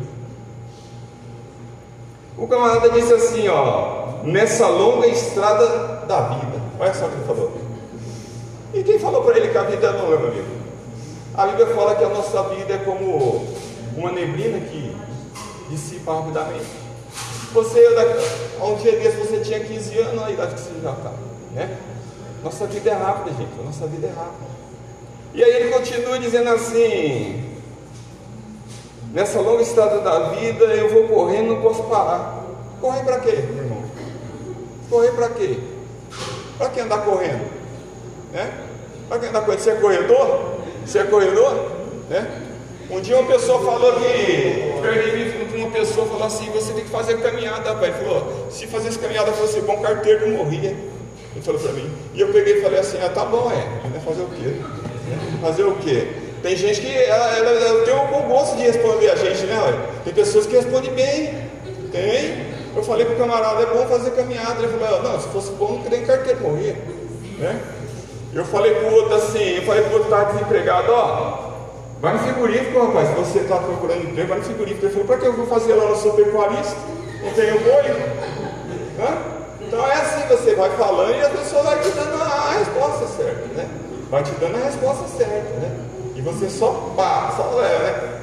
O 2.37 2.47
camarada 2.47 2.91
disse 2.91 3.11
assim, 3.13 3.47
ó, 3.47 4.21
nessa 4.23 4.67
longa 4.67 5.07
estrada 5.07 6.05
da 6.05 6.21
vida. 6.29 6.61
Olha 6.79 6.93
só 6.93 7.07
o 7.07 7.09
que 7.09 7.15
ele 7.15 7.25
falou. 7.25 7.56
E 8.77 8.83
quem 8.83 8.99
falou 8.99 9.23
para 9.23 9.35
ele 9.37 9.47
que 9.47 9.57
a 9.57 9.63
vida 9.63 9.87
é 9.87 9.89
longa, 9.89 10.17
meu 10.17 10.27
amigo? 10.27 10.45
A 11.33 11.47
Bíblia 11.47 11.65
fala 11.67 11.95
que 11.95 12.03
a 12.03 12.09
nossa 12.09 12.43
vida 12.43 12.75
é 12.75 12.77
como 12.77 13.43
uma 13.97 14.11
neblina 14.11 14.59
que 14.59 14.95
dissipa 15.67 16.13
rapidamente. 16.13 16.67
Você, 17.53 17.87
um 18.61 18.75
dia 18.75 18.91
desse, 18.99 19.17
você 19.17 19.39
tinha 19.39 19.59
15 19.61 19.97
anos, 19.97 20.23
a 20.23 20.29
idade 20.29 20.53
que 20.53 20.61
você 20.61 20.79
já 20.79 20.91
está, 20.91 21.11
né? 21.53 21.75
Nossa 22.43 22.67
vida 22.67 22.91
é 22.91 22.93
rápida, 22.93 23.35
gente, 23.35 23.65
nossa 23.65 23.87
vida 23.87 24.05
é 24.05 24.11
rápida. 24.11 24.47
E 25.33 25.43
aí 25.43 25.55
ele 25.55 25.71
continua 25.71 26.19
dizendo 26.19 26.49
assim: 26.49 27.57
Nessa 29.11 29.41
longa 29.41 29.63
estrada 29.63 30.01
da 30.01 30.29
vida 30.33 30.65
eu 30.65 30.87
vou 30.89 31.07
correndo, 31.07 31.55
não 31.55 31.61
posso 31.63 31.81
parar. 31.85 32.43
Correr 32.79 33.03
para 33.03 33.21
quê, 33.21 33.29
irmão? 33.29 33.81
Correr 34.87 35.13
para 35.13 35.29
quê? 35.29 35.57
Para 36.59 36.69
que 36.69 36.79
andar 36.79 37.03
correndo? 37.03 37.49
Né? 38.31 38.66
Que 39.09 39.25
andar 39.25 39.41
correndo? 39.41 39.59
Você 39.59 39.69
é 39.69 39.75
corredor? 39.75 40.57
Você 40.85 40.99
é 40.99 41.03
corredor? 41.05 41.53
Né? 42.09 42.43
Um 42.89 43.01
dia 43.01 43.17
uma 43.17 43.27
pessoa 43.27 43.59
falou 43.59 43.93
que, 43.93 45.57
uma 45.57 45.71
pessoa 45.71 46.07
falou 46.07 46.23
assim, 46.23 46.49
você 46.51 46.71
tem 46.71 46.83
que 46.83 46.89
fazer 46.89 47.17
caminhada, 47.21 47.75
pai. 47.75 47.89
Ele 47.89 48.05
falou, 48.05 48.47
se 48.49 48.65
fazesse 48.67 48.97
caminhada 48.99 49.31
fosse 49.33 49.59
bom, 49.61 49.77
carteiro 49.81 50.29
não 50.29 50.37
morria. 50.37 50.69
Ele 50.69 51.41
falou 51.41 51.59
para 51.59 51.73
mim. 51.73 51.89
E 52.13 52.21
eu 52.21 52.27
peguei 52.31 52.59
e 52.59 52.61
falei 52.61 52.79
assim, 52.79 52.97
ah, 53.03 53.09
tá 53.09 53.25
bom, 53.25 53.51
é. 53.51 53.99
Fazer 53.99 54.21
o 54.21 54.27
quê? 54.27 54.55
Fazer 55.41 55.63
o 55.63 55.75
quê? 55.75 56.07
Tem 56.41 56.55
gente 56.55 56.79
que 56.79 56.93
ela, 56.93 57.37
ela, 57.37 57.49
ela 57.49 57.85
tem 57.85 57.93
um 57.93 58.07
bom 58.07 58.21
gosto 58.29 58.55
de 58.55 58.63
responder 58.63 59.09
a 59.09 59.15
gente, 59.15 59.45
né? 59.45 59.55
Tem 60.05 60.13
pessoas 60.13 60.45
que 60.45 60.55
respondem 60.55 60.93
bem. 60.93 61.33
Tem. 61.91 62.45
Eu 62.75 62.83
falei 62.83 63.05
para 63.05 63.15
o 63.15 63.17
camarada, 63.17 63.63
é 63.63 63.65
bom 63.65 63.85
fazer 63.87 64.11
caminhada. 64.11 64.63
Ele 64.63 64.71
falou, 64.77 65.03
não, 65.03 65.19
se 65.19 65.27
fosse 65.29 65.51
bom, 65.51 65.73
não 65.73 65.83
queria 65.83 66.05
carteiro 66.05 66.39
morrer. 66.41 66.77
Né? 67.37 67.59
Eu 68.33 68.45
falei 68.45 68.75
para 68.75 68.89
o 68.89 68.93
outro 68.93 69.15
assim, 69.15 69.55
eu 69.55 69.63
falei 69.63 69.83
para 69.83 69.91
o 69.91 69.93
outro 69.93 70.09
que 70.09 70.13
estava 70.13 70.33
desempregado, 70.33 70.91
ó, 70.91 71.51
vai 71.99 72.13
no 72.13 72.19
frigorífico, 72.19 72.85
rapaz, 72.85 73.09
se 73.09 73.15
você 73.15 73.39
está 73.39 73.57
procurando 73.57 74.03
emprego, 74.03 74.27
vai 74.27 74.37
no 74.39 74.43
frigorífico. 74.43 74.85
Ele 74.85 74.93
falou, 74.93 75.07
para 75.07 75.17
que 75.17 75.25
eu 75.25 75.33
vou 75.33 75.47
fazer 75.47 75.73
lá, 75.73 75.85
eu 75.85 75.95
sou 75.95 76.13
pecuarista, 76.13 76.75
não 77.23 77.31
tenho 77.33 77.59
boi? 77.59 77.83
Né? 78.97 79.17
Então 79.61 79.85
é 79.85 79.93
assim, 79.93 80.27
você 80.27 80.55
vai 80.55 80.69
falando 80.71 81.15
e 81.15 81.25
a 81.25 81.29
pessoa 81.29 81.63
vai 81.63 81.79
te 81.79 81.89
dando 81.89 82.21
a 82.21 82.51
resposta 82.51 83.07
certa, 83.07 83.47
né? 83.53 83.67
Vai 84.09 84.23
te 84.23 84.31
dando 84.31 84.55
a 84.55 84.65
resposta 84.65 85.07
certa, 85.17 85.53
né? 85.59 85.77
E 86.15 86.21
você 86.21 86.49
só 86.49 86.93
pá, 86.95 87.33
só 87.35 87.53
leva, 87.55 87.83
né? 87.83 88.19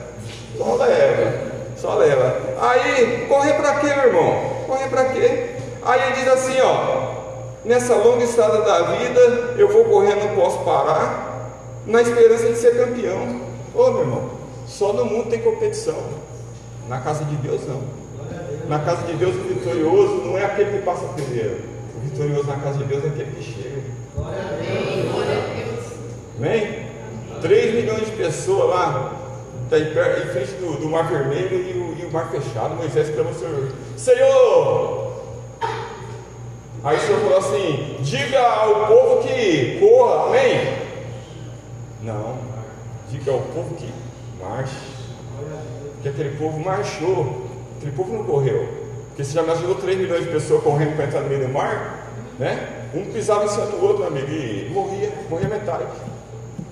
Só 0.56 0.74
leva, 0.76 1.32
só 1.76 1.94
leva. 1.96 2.36
Aí, 2.60 3.26
correr 3.28 3.54
para 3.54 3.74
quê, 3.74 3.86
meu 3.88 4.06
irmão? 4.06 4.40
Correr 4.66 4.88
para 4.88 5.04
quê? 5.04 5.50
Aí 5.84 6.00
ele 6.02 6.12
diz 6.12 6.28
assim, 6.28 6.60
ó, 6.62 7.03
nessa 7.64 7.94
longa 7.94 8.24
estrada 8.24 8.62
da 8.62 8.82
vida, 8.82 9.20
eu 9.56 9.68
vou 9.68 9.84
correr, 9.84 10.14
não 10.16 10.34
posso 10.34 10.58
parar, 10.64 11.50
na 11.86 12.02
esperança 12.02 12.46
de 12.46 12.56
ser 12.56 12.76
campeão. 12.76 13.40
Ô 13.74 13.90
meu 13.90 14.00
irmão, 14.00 14.30
só 14.66 14.92
no 14.92 15.04
mundo 15.04 15.30
tem 15.30 15.40
competição. 15.40 15.96
Na 16.88 17.00
casa 17.00 17.24
de 17.24 17.36
Deus 17.36 17.62
não. 17.66 17.82
Na 18.68 18.78
casa 18.78 19.06
de 19.06 19.14
Deus 19.14 19.34
o 19.34 19.40
vitorioso 19.40 20.22
não 20.24 20.38
é 20.38 20.44
aquele 20.44 20.78
que 20.78 20.84
passa 20.84 21.06
primeiro. 21.08 21.60
O 21.96 22.00
vitorioso 22.00 22.46
na 22.46 22.56
casa 22.56 22.78
de 22.78 22.84
Deus 22.84 23.04
é 23.04 23.08
aquele 23.08 23.30
que 23.32 23.42
chega. 23.42 23.82
Amém? 26.38 26.84
3 27.40 27.74
milhões 27.74 28.06
de 28.06 28.12
pessoas 28.12 28.70
lá, 28.70 29.12
tá 29.68 29.78
em, 29.78 29.90
frente 29.92 30.52
do, 30.54 30.78
do 30.80 30.88
Mar 30.88 31.08
Vermelho 31.08 31.56
e 31.56 31.72
o, 31.78 32.02
e 32.02 32.06
o, 32.06 32.12
mar 32.12 32.30
fechado. 32.30 32.74
Moisés 32.74 33.10
clamou 33.10 33.32
ao 33.32 33.38
Senhor: 33.38 33.72
Senhor, 33.96 35.13
Aí 36.84 36.98
o 36.98 37.00
Senhor 37.00 37.20
falou 37.20 37.38
assim: 37.38 37.96
diga 38.00 38.40
ao 38.40 38.86
povo 38.86 39.22
que 39.26 39.78
corra, 39.80 40.26
amém? 40.26 40.78
Não, 42.02 42.36
diga 43.10 43.32
ao 43.32 43.40
povo 43.40 43.74
que 43.74 43.90
marche. 44.38 44.94
Que 46.02 46.10
aquele 46.10 46.36
povo 46.36 46.60
marchou, 46.60 47.46
aquele 47.78 47.92
povo 47.92 48.12
não 48.12 48.24
correu. 48.24 48.68
Porque 49.08 49.24
você 49.24 49.32
já 49.32 49.42
imaginou 49.42 49.76
3 49.76 49.96
milhões 49.96 50.24
de 50.24 50.30
pessoas 50.30 50.62
correndo 50.62 50.94
para 50.94 51.06
entrar 51.06 51.22
no 51.22 51.28
meio 51.30 51.46
do 51.46 51.52
mar? 51.52 52.10
Né? 52.38 52.88
Um 52.92 53.06
pisava 53.06 53.44
em 53.44 53.48
cima 53.48 53.66
do 53.66 53.82
outro, 53.82 54.06
amigo, 54.06 54.30
e 54.30 54.68
morria, 54.70 55.10
morria 55.30 55.48
metade. 55.48 55.86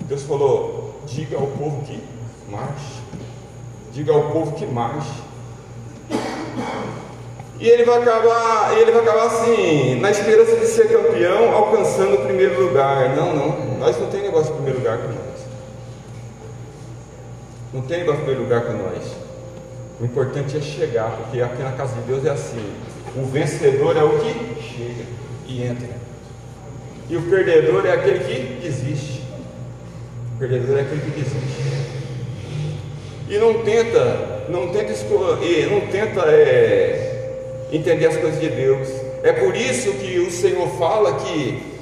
Deus 0.01 0.21
falou: 0.23 1.01
diga 1.07 1.37
ao 1.37 1.47
povo 1.47 1.81
que 1.87 1.99
marche. 2.51 3.01
Diga 3.91 4.13
ao 4.13 4.29
povo 4.29 4.51
que 4.51 4.65
marche. 4.67 5.23
E 7.63 7.69
ele 7.69 7.85
vai 7.85 7.97
acabar, 7.97 8.77
ele 8.77 8.91
vai 8.91 9.01
acabar 9.01 9.27
assim, 9.27 9.97
na 10.01 10.11
esperança 10.11 10.57
de 10.57 10.65
ser 10.65 10.89
campeão, 10.89 11.49
alcançando 11.55 12.15
o 12.15 12.25
primeiro 12.25 12.61
lugar. 12.61 13.15
Não, 13.15 13.33
não, 13.33 13.77
nós 13.77 13.97
não 13.97 14.09
tem 14.09 14.21
negócio 14.21 14.47
de 14.47 14.55
primeiro 14.55 14.79
lugar 14.79 14.97
com 14.97 15.07
nós. 15.07 15.45
Não 17.73 17.81
tem 17.83 17.99
negócio 17.99 18.19
de 18.19 18.25
primeiro 18.25 18.43
lugar 18.43 18.65
com 18.65 18.73
nós. 18.73 19.15
O 20.01 20.03
importante 20.03 20.57
é 20.57 20.59
chegar, 20.59 21.09
porque 21.11 21.39
aqui 21.39 21.63
na 21.63 21.71
casa 21.71 21.95
de 21.95 22.01
Deus 22.01 22.25
é 22.25 22.31
assim. 22.31 22.69
O 23.15 23.23
vencedor 23.27 23.95
é 23.95 24.03
o 24.03 24.19
que 24.19 24.61
chega 24.61 25.05
e 25.47 25.63
entra. 25.63 25.87
E 27.09 27.15
o 27.15 27.21
perdedor 27.21 27.85
é 27.85 27.93
aquele 27.93 28.25
que 28.25 28.61
desiste. 28.61 29.23
O 30.35 30.37
perdedor 30.37 30.79
é 30.79 30.81
aquele 30.81 30.99
que 30.99 31.11
desiste. 31.11 31.63
E 33.29 33.37
não 33.37 33.63
tenta, 33.63 34.43
não 34.49 34.67
tenta 34.67 34.91
não 35.69 35.81
tenta 35.87 36.21
é, 36.29 37.12
entender 37.73 38.05
as 38.05 38.17
coisas 38.17 38.39
de 38.39 38.49
Deus. 38.49 38.87
É 39.23 39.33
por 39.33 39.55
isso 39.55 39.91
que 39.93 40.19
o 40.19 40.31
Senhor 40.31 40.67
fala 40.77 41.13
que 41.15 41.73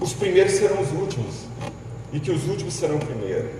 os 0.00 0.12
primeiros 0.14 0.52
serão 0.52 0.80
os 0.80 0.90
últimos 0.92 1.34
e 2.12 2.18
que 2.18 2.30
os 2.30 2.48
últimos 2.48 2.74
serão 2.74 2.98
primeiros. 2.98 3.50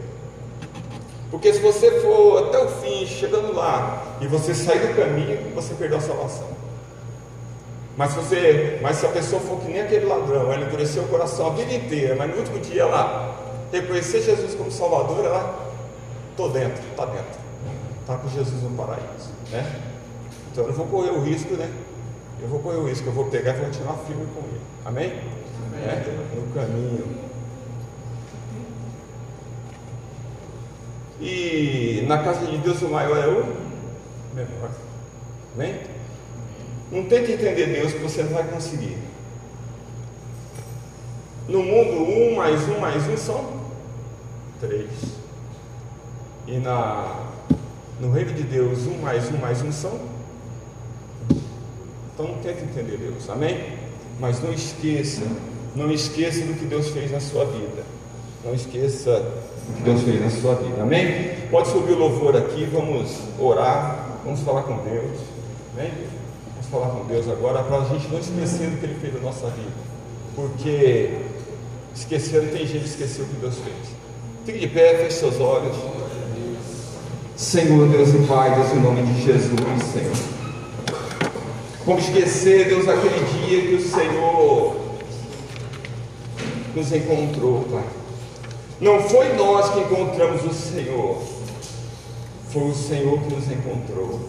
Porque 1.30 1.52
se 1.52 1.60
você 1.60 2.00
for 2.00 2.46
até 2.46 2.58
o 2.58 2.68
fim, 2.68 3.06
chegando 3.06 3.54
lá, 3.54 4.16
e 4.18 4.26
você 4.26 4.54
sair 4.54 4.86
do 4.86 4.96
caminho, 4.96 5.52
você 5.54 5.74
perdeu 5.74 5.98
a 5.98 6.00
salvação. 6.00 6.48
Mas 7.98 8.12
se, 8.12 8.16
você, 8.16 8.78
mas 8.80 8.96
se 8.96 9.04
a 9.04 9.10
pessoa 9.10 9.40
for 9.42 9.60
que 9.60 9.70
nem 9.70 9.82
aquele 9.82 10.06
ladrão, 10.06 10.50
ela 10.52 10.64
endureceu 10.64 11.02
o 11.02 11.08
coração 11.08 11.48
a 11.48 11.50
vida 11.50 11.74
inteira, 11.74 12.14
mas 12.16 12.30
no 12.30 12.36
último 12.38 12.58
dia 12.60 12.86
lá, 12.86 13.36
reconhecer 13.70 14.22
Jesus 14.22 14.54
como 14.54 14.70
Salvador, 14.70 15.24
ela, 15.24 15.68
estou 16.30 16.48
dentro, 16.48 16.82
está 16.90 17.04
dentro, 17.04 17.40
está 18.00 18.16
com 18.16 18.28
Jesus 18.28 18.62
no 18.62 18.70
paraíso, 18.70 19.30
né? 19.50 19.97
Então 20.58 20.66
eu 20.66 20.76
não 20.76 20.84
vou 20.84 20.86
correr 20.88 21.10
o 21.10 21.22
risco, 21.22 21.54
né? 21.54 21.70
Eu 22.42 22.48
vou 22.48 22.58
correr 22.58 22.78
o 22.78 22.88
risco, 22.88 23.06
eu 23.06 23.12
vou 23.12 23.26
pegar 23.26 23.54
e 23.54 23.58
vou 23.58 23.66
continuar 23.66 23.96
firme 23.98 24.26
com 24.34 24.40
ele. 24.40 24.60
Amém? 24.84 25.12
Amém. 25.68 25.84
É? 25.84 26.34
No 26.34 26.52
caminho. 26.52 27.04
E 31.20 32.04
na 32.08 32.24
casa 32.24 32.44
de 32.44 32.58
Deus 32.58 32.82
o 32.82 32.88
maior 32.88 33.16
é 33.18 33.28
o 33.28 33.54
menor. 34.34 34.70
Amém? 35.54 35.80
Não 36.90 37.04
tente 37.04 37.30
entender 37.30 37.66
Deus 37.66 37.92
que 37.92 38.00
você 38.00 38.24
não 38.24 38.32
vai 38.32 38.42
conseguir. 38.48 38.98
No 41.46 41.62
mundo, 41.62 42.02
um 42.02 42.34
mais 42.34 42.68
um 42.68 42.80
mais 42.80 43.06
um 43.06 43.16
são 43.16 43.62
três. 44.58 44.90
E 46.48 46.58
na, 46.58 47.28
no 48.00 48.10
reino 48.10 48.32
de 48.32 48.42
Deus, 48.42 48.88
um 48.88 48.98
mais 48.98 49.30
um 49.30 49.36
mais 49.36 49.62
um 49.62 49.70
são 49.70 50.17
então 52.18 52.34
tente 52.42 52.64
entender 52.64 52.96
Deus, 52.96 53.30
amém? 53.30 53.56
Mas 54.18 54.42
não 54.42 54.52
esqueça, 54.52 55.22
não 55.76 55.88
esqueça 55.92 56.40
do 56.40 56.54
que 56.54 56.64
Deus 56.64 56.88
fez 56.88 57.12
na 57.12 57.20
sua 57.20 57.44
vida. 57.44 57.84
Não 58.44 58.52
esqueça 58.52 59.20
do 59.20 59.76
que 59.76 59.82
Deus 59.82 60.02
fez 60.02 60.20
na 60.20 60.30
sua 60.30 60.56
vida, 60.56 60.82
amém? 60.82 61.36
Pode 61.48 61.68
subir 61.68 61.92
o 61.92 61.98
louvor 61.98 62.36
aqui, 62.36 62.64
vamos 62.64 63.18
orar, 63.38 64.18
vamos 64.24 64.40
falar 64.40 64.62
com 64.62 64.78
Deus, 64.78 65.18
amém? 65.76 65.92
Vamos 66.54 66.66
falar 66.68 66.88
com 66.88 67.06
Deus 67.06 67.28
agora 67.28 67.62
para 67.62 67.82
a 67.82 67.84
gente 67.84 68.08
não 68.08 68.18
esquecer 68.18 68.68
do 68.68 68.80
que 68.80 68.86
Ele 68.86 68.98
fez 69.00 69.14
na 69.14 69.20
nossa 69.20 69.46
vida, 69.50 69.70
porque 70.34 71.18
esquecendo 71.94 72.50
tem 72.50 72.66
gente 72.66 72.80
que 72.80 72.88
esqueceu 72.88 73.24
o 73.24 73.28
que 73.28 73.36
Deus 73.36 73.54
fez. 73.54 73.94
Fique 74.44 74.58
de 74.58 74.66
pé, 74.66 74.96
feche 74.96 75.18
seus 75.18 75.38
olhos. 75.38 75.76
Senhor 77.36 77.88
Deus 77.88 78.08
e 78.08 78.26
Pai, 78.26 78.52
Deus, 78.56 78.72
em 78.72 78.80
nome 78.80 79.02
de 79.02 79.22
Jesus, 79.22 79.60
Senhor. 79.92 80.37
Como 81.88 82.00
esquecer, 82.00 82.68
Deus, 82.68 82.86
aquele 82.86 83.18
dia 83.24 83.62
que 83.62 83.74
o 83.76 83.80
Senhor 83.80 84.76
nos 86.74 86.92
encontrou, 86.92 87.64
Pai. 87.72 87.84
Não 88.78 89.00
foi 89.00 89.32
nós 89.32 89.70
que 89.70 89.80
encontramos 89.80 90.44
o 90.44 90.52
Senhor, 90.52 91.16
foi 92.52 92.64
o 92.64 92.74
Senhor 92.74 93.18
que 93.20 93.34
nos 93.34 93.50
encontrou. 93.50 94.20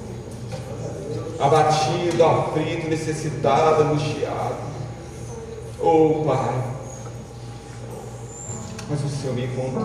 Abatido, 1.37 2.23
aflito, 2.23 2.87
necessitado, 2.87 3.83
angustiado. 3.83 4.55
Oh, 5.81 6.23
Pai. 6.25 6.63
Mas 8.89 9.03
o 9.03 9.09
Senhor 9.09 9.35
me 9.35 9.43
encontrou. 9.43 9.83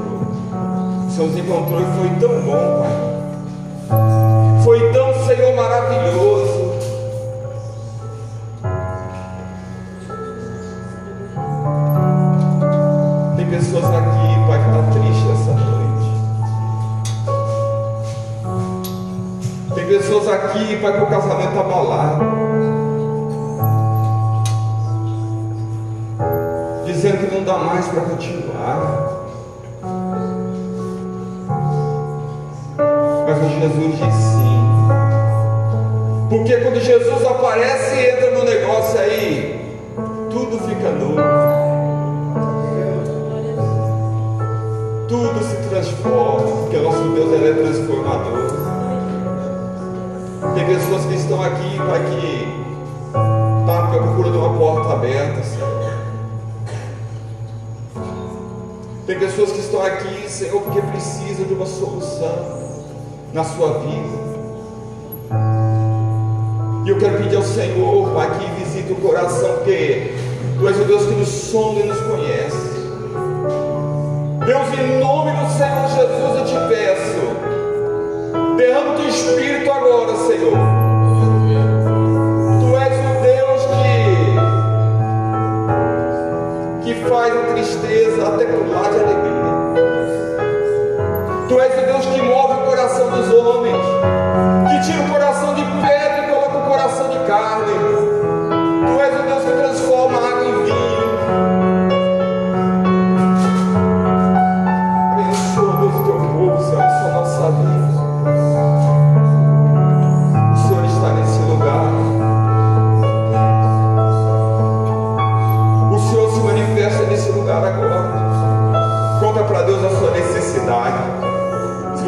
O 1.08 1.10
Senhor 1.10 1.26
nos 1.26 1.38
encontrou 1.38 1.80
e 1.80 1.84
foi 1.98 2.20
tão 2.20 2.40
bom, 2.40 2.84
Pai. 2.84 4.62
Foi 4.62 4.92
tão, 4.92 5.26
Senhor, 5.26 5.56
maravilhoso. 5.56 6.33
Pessoas 20.24 20.28
aqui, 20.28 20.76
Pai, 20.80 20.98
com 20.98 21.04
o 21.04 21.06
casamento 21.06 21.58
abalado. 21.58 22.24
Dizendo 26.86 27.18
que 27.18 27.34
não 27.34 27.44
dá 27.44 27.58
mais 27.58 27.86
para 27.88 28.00
continuar. 28.02 29.10
Mas 33.26 33.52
Jesus 33.60 33.98
diz 33.98 34.14
sim. 34.14 34.64
Porque 36.30 36.56
quando 36.56 36.80
Jesus 36.80 37.26
aparece 37.26 37.94
e 37.94 38.10
entra 38.10 38.30
no 38.30 38.44
negócio 38.44 38.98
aí, 39.00 39.78
tudo 40.30 40.58
fica 40.66 40.90
novo. 40.90 41.44
tudo 45.06 45.44
se 45.44 45.68
transforma, 45.68 46.62
porque 46.62 46.78
nosso 46.78 47.08
Deus 47.10 47.32
ele 47.32 47.50
é 47.50 47.62
transformador. 47.62 48.63
Tem 50.54 50.66
pessoas 50.66 51.04
que 51.06 51.14
estão 51.14 51.42
aqui 51.42 51.76
para 51.76 51.98
que 51.98 52.46
estão 53.60 53.76
à 53.76 53.86
procura 53.88 54.30
de 54.30 54.38
uma 54.38 54.56
porta 54.56 54.92
aberta, 54.92 55.42
Senhor. 55.42 55.84
Tem 59.06 59.18
pessoas 59.18 59.52
que 59.52 59.58
estão 59.58 59.82
aqui, 59.82 60.30
Senhor, 60.30 60.62
porque 60.62 60.80
precisam 60.80 61.44
de 61.46 61.54
uma 61.54 61.66
solução 61.66 62.62
na 63.32 63.44
sua 63.44 63.80
vida. 63.80 64.24
E 66.84 66.88
eu 66.88 66.98
quero 66.98 67.18
pedir 67.18 67.36
ao 67.36 67.42
Senhor, 67.42 68.10
Pai, 68.14 68.30
que 68.38 68.64
visite 68.64 68.92
o 68.92 68.96
coração, 68.96 69.54
porque 69.54 70.14
Tu 70.58 70.68
és 70.68 70.80
o 70.80 70.84
Deus 70.84 71.04
que 71.04 71.14
nos 71.14 71.28
sonda 71.28 71.80
e 71.80 71.88
nos 71.88 72.00
conhece. 72.00 72.74
Deus, 74.46 74.78
em 74.78 75.00
nome 75.00 75.32
do 75.32 75.50
Senhor 75.50 75.88
Jesus, 75.88 76.38
eu 76.38 76.44
te 76.44 76.68
peço, 76.68 77.43
derrama 78.56 78.92
o 78.92 78.96
teu 78.96 79.08
espírito 79.08 79.70
agora, 79.70 80.14
Senhor. 80.16 80.56
Tu 82.60 82.76
és 82.76 82.98
o 82.98 83.14
Deus 83.22 83.62
que, 86.82 86.94
que 86.94 86.94
faz 87.08 87.36
a 87.36 87.40
tristeza 87.52 88.28
até 88.28 88.44
pular 88.46 88.90
de 88.90 88.98
alegria. 88.98 89.54
Tu 91.48 91.60
és 91.60 91.82
o 91.82 91.86
Deus 91.86 92.06
que 92.06 92.22
move 92.22 92.54
o 92.54 92.66
coração 92.66 93.10
dos 93.10 93.32
homens, 93.32 93.84
que 94.70 94.80
tira 94.86 95.04
o 95.04 95.08
coração 95.10 95.54
de 95.54 95.62
pedra 95.62 96.26
e 96.26 96.28
coloca 96.28 96.58
o 96.58 96.62
coração 96.68 97.08
de 97.10 97.18
carne. 97.26 98.03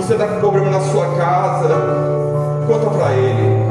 Você 0.07 0.12
está 0.12 0.29
com 0.29 0.38
problema 0.38 0.71
na 0.71 0.81
sua 0.81 1.05
casa, 1.16 1.69
conta 2.69 2.90
para 2.90 3.12
Ele. 3.12 3.66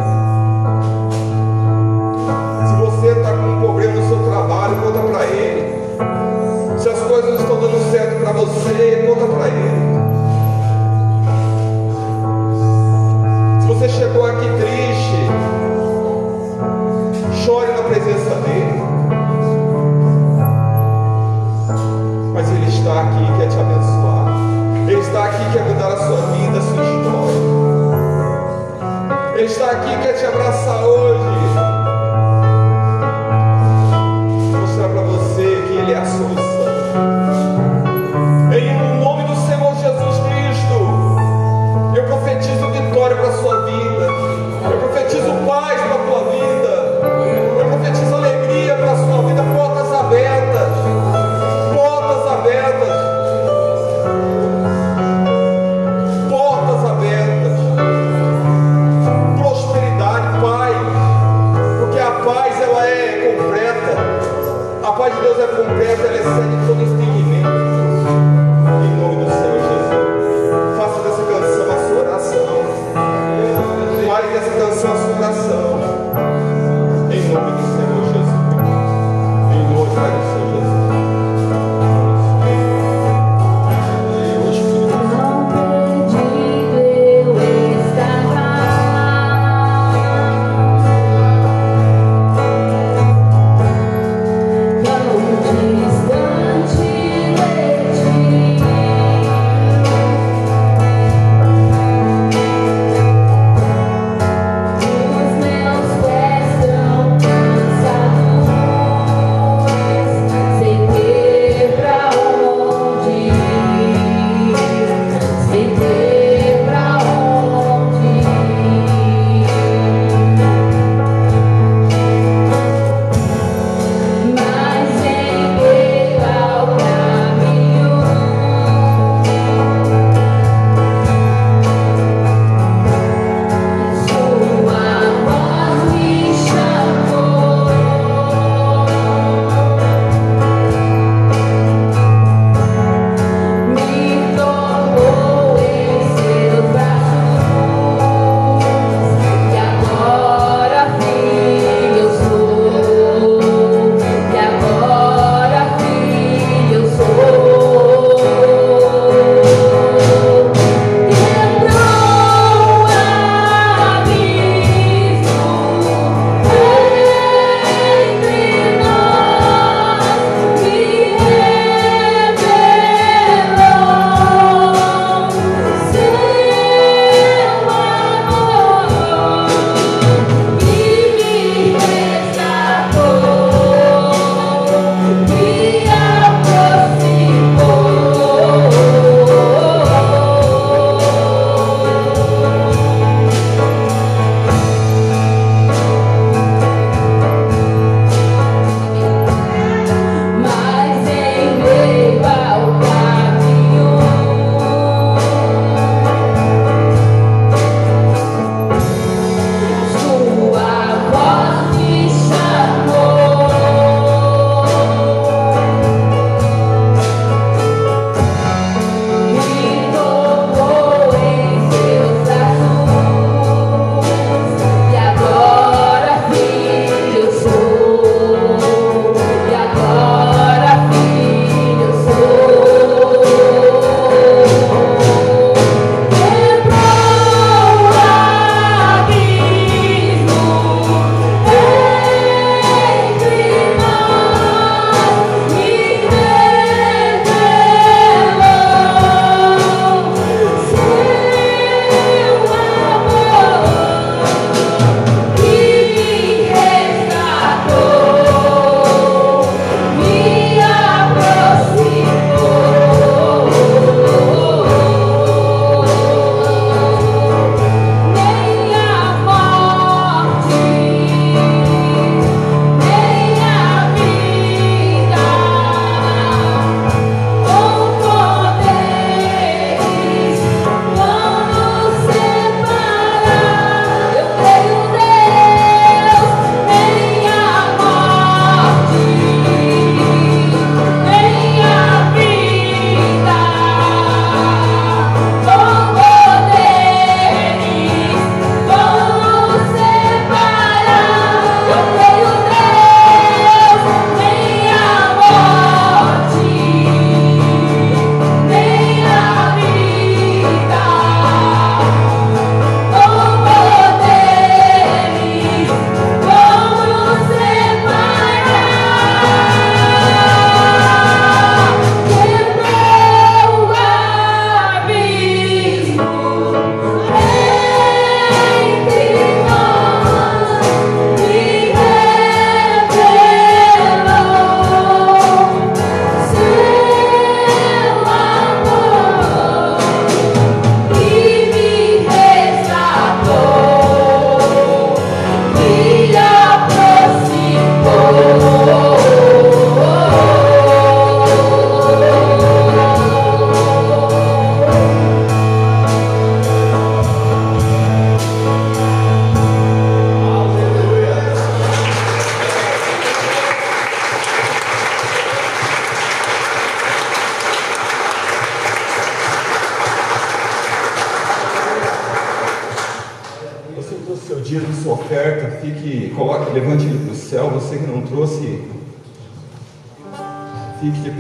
Se 2.67 2.76
você 2.76 3.08
está 3.17 3.32
com 3.32 3.62
problema 3.62 3.93
no 3.93 4.08
seu 4.10 4.30
trabalho, 4.30 4.76
conta 4.84 5.00
para 5.00 5.26
Ele. 5.28 5.76
Se 6.78 6.89
as 6.89 7.00
coisas 7.00 7.36
não 7.36 7.39
estão 7.39 7.62
dando 7.62 7.89
certo 7.89 8.19
para 8.21 8.34
você, 8.34 9.06
conta 9.08 9.34
para 9.34 9.48
Ele. 9.48 9.95
Aqui, 29.71 29.97
quer 30.01 30.13
te 30.13 30.25
abraçar 30.25 30.86
hoje. 30.86 31.35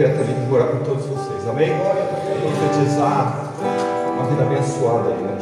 Também 0.03 0.35
para 0.49 0.55
orar 0.55 0.67
por 0.67 0.79
todos 0.81 1.05
vocês. 1.05 1.47
Amém? 1.49 1.71
Profetizar 2.41 3.53
uma 4.13 4.25
vida 4.25 4.43
abençoada 4.43 5.09
aí, 5.09 5.23
né? 5.23 5.37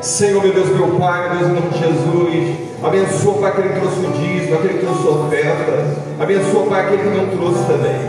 Senhor, 0.00 0.42
meu 0.42 0.52
Deus, 0.52 0.68
meu 0.70 0.98
Pai, 0.98 1.28
meu 1.28 1.38
Deus, 1.38 1.50
em 1.50 1.54
nome 1.54 1.68
de 1.68 1.78
Jesus, 1.78 2.56
abençoa, 2.82 3.34
Pai, 3.34 3.50
aquele 3.50 3.68
que 3.68 3.80
trouxe 3.80 3.98
o 3.98 4.12
dízimo, 4.12 4.54
aquele 4.56 4.74
que 4.78 4.86
trouxe 4.86 5.06
a 5.06 5.10
oferta, 5.10 5.72
abençoa, 6.18 6.66
Pai, 6.66 6.80
aquele 6.80 7.02
que 7.02 7.08
não 7.18 7.26
trouxe 7.36 7.66
também. 7.66 8.00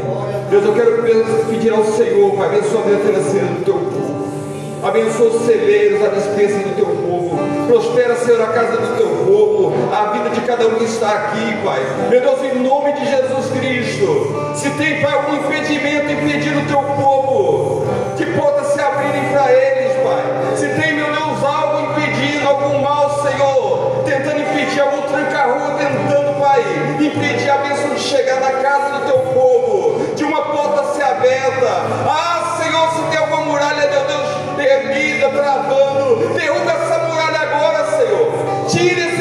Deus, 0.49 0.66
eu 0.66 0.74
quero 0.74 1.04
pedir 1.49 1.74
ao 1.74 1.84
Senhor, 1.84 2.32
Pai, 2.32 2.47
abençoa 2.47 2.80
a 2.80 2.84
vida 2.84 2.99
financeira 2.99 3.45
do 3.47 3.66
teu 3.66 3.74
povo, 3.74 4.88
abençoa 4.88 5.28
os 5.28 5.45
celeiros, 5.45 6.02
a 6.02 6.08
dispensa 6.08 6.60
do 6.60 6.76
teu 6.78 6.86
povo, 6.86 7.38
prospera, 7.68 8.16
Senhor, 8.16 8.41
a 8.41 8.47
casa 8.47 8.78
do 8.78 8.95
teu 8.95 9.10
povo, 9.26 9.74
a 9.93 10.12
vida 10.12 10.30
de 10.30 10.41
cada 10.41 10.68
um 10.68 10.76
que 10.76 10.86
está 10.86 11.10
aqui, 11.10 11.58
Pai. 11.66 11.82
Meu 12.10 12.22
Deus, 12.22 12.41
em 12.41 12.64
nome 12.64 12.93
de 12.93 13.06
Jesus 13.06 13.52
Cristo, 13.60 14.41
se 14.56 14.70
tem, 14.72 15.02
Pai, 15.02 15.14
algum 15.14 15.36
impedimento 15.36 16.12
impedindo 16.12 16.60
o 16.60 16.66
teu 16.66 16.82
povo, 16.82 17.86
que 18.18 18.26
portas 18.38 18.68
se 18.74 18.82
abrirem 18.82 19.30
para 19.32 19.52
eles, 19.52 19.93
Pai. 20.04 20.58
Se 20.58 20.68
tem, 20.82 20.93
meu 20.93 21.06
Deus, 21.06 21.43
algo 21.43 21.91
impedindo, 21.91 22.47
algum 22.47 22.82
mal, 22.82 23.10
Senhor, 23.24 24.04
tentando 24.06 24.41
impedir 24.41 24.82
algum 24.82 25.02
tranca-rua, 25.04 25.78
tentando, 25.78 26.39
Pai, 26.39 26.62
impedir 26.99 27.49
a 27.49 27.58
bênção 27.58 27.93
de 27.93 27.99
chegar 27.99 28.39
na 28.39 28.52
casa 28.52 28.99
do 28.99 29.06
teu 29.06 29.20
povo, 29.34 30.16
de 30.16 30.24
uma 30.24 30.41
porta 30.41 30.93
ser 30.93 31.04
aberta. 31.04 31.68
Ah, 32.08 32.58
Senhor, 32.62 32.89
se 32.91 33.02
tem 33.10 33.20
alguma 33.20 33.45
muralha, 33.45 33.88
meu 33.88 34.04
Deus, 34.06 34.28
erguida, 34.60 35.30
travando, 35.30 36.34
derruba 36.34 36.72
essa 36.72 36.97
muralha 36.99 37.39
agora, 37.39 37.86
Senhor. 37.97 38.32
Tire 38.68 39.02
esse, 39.02 39.21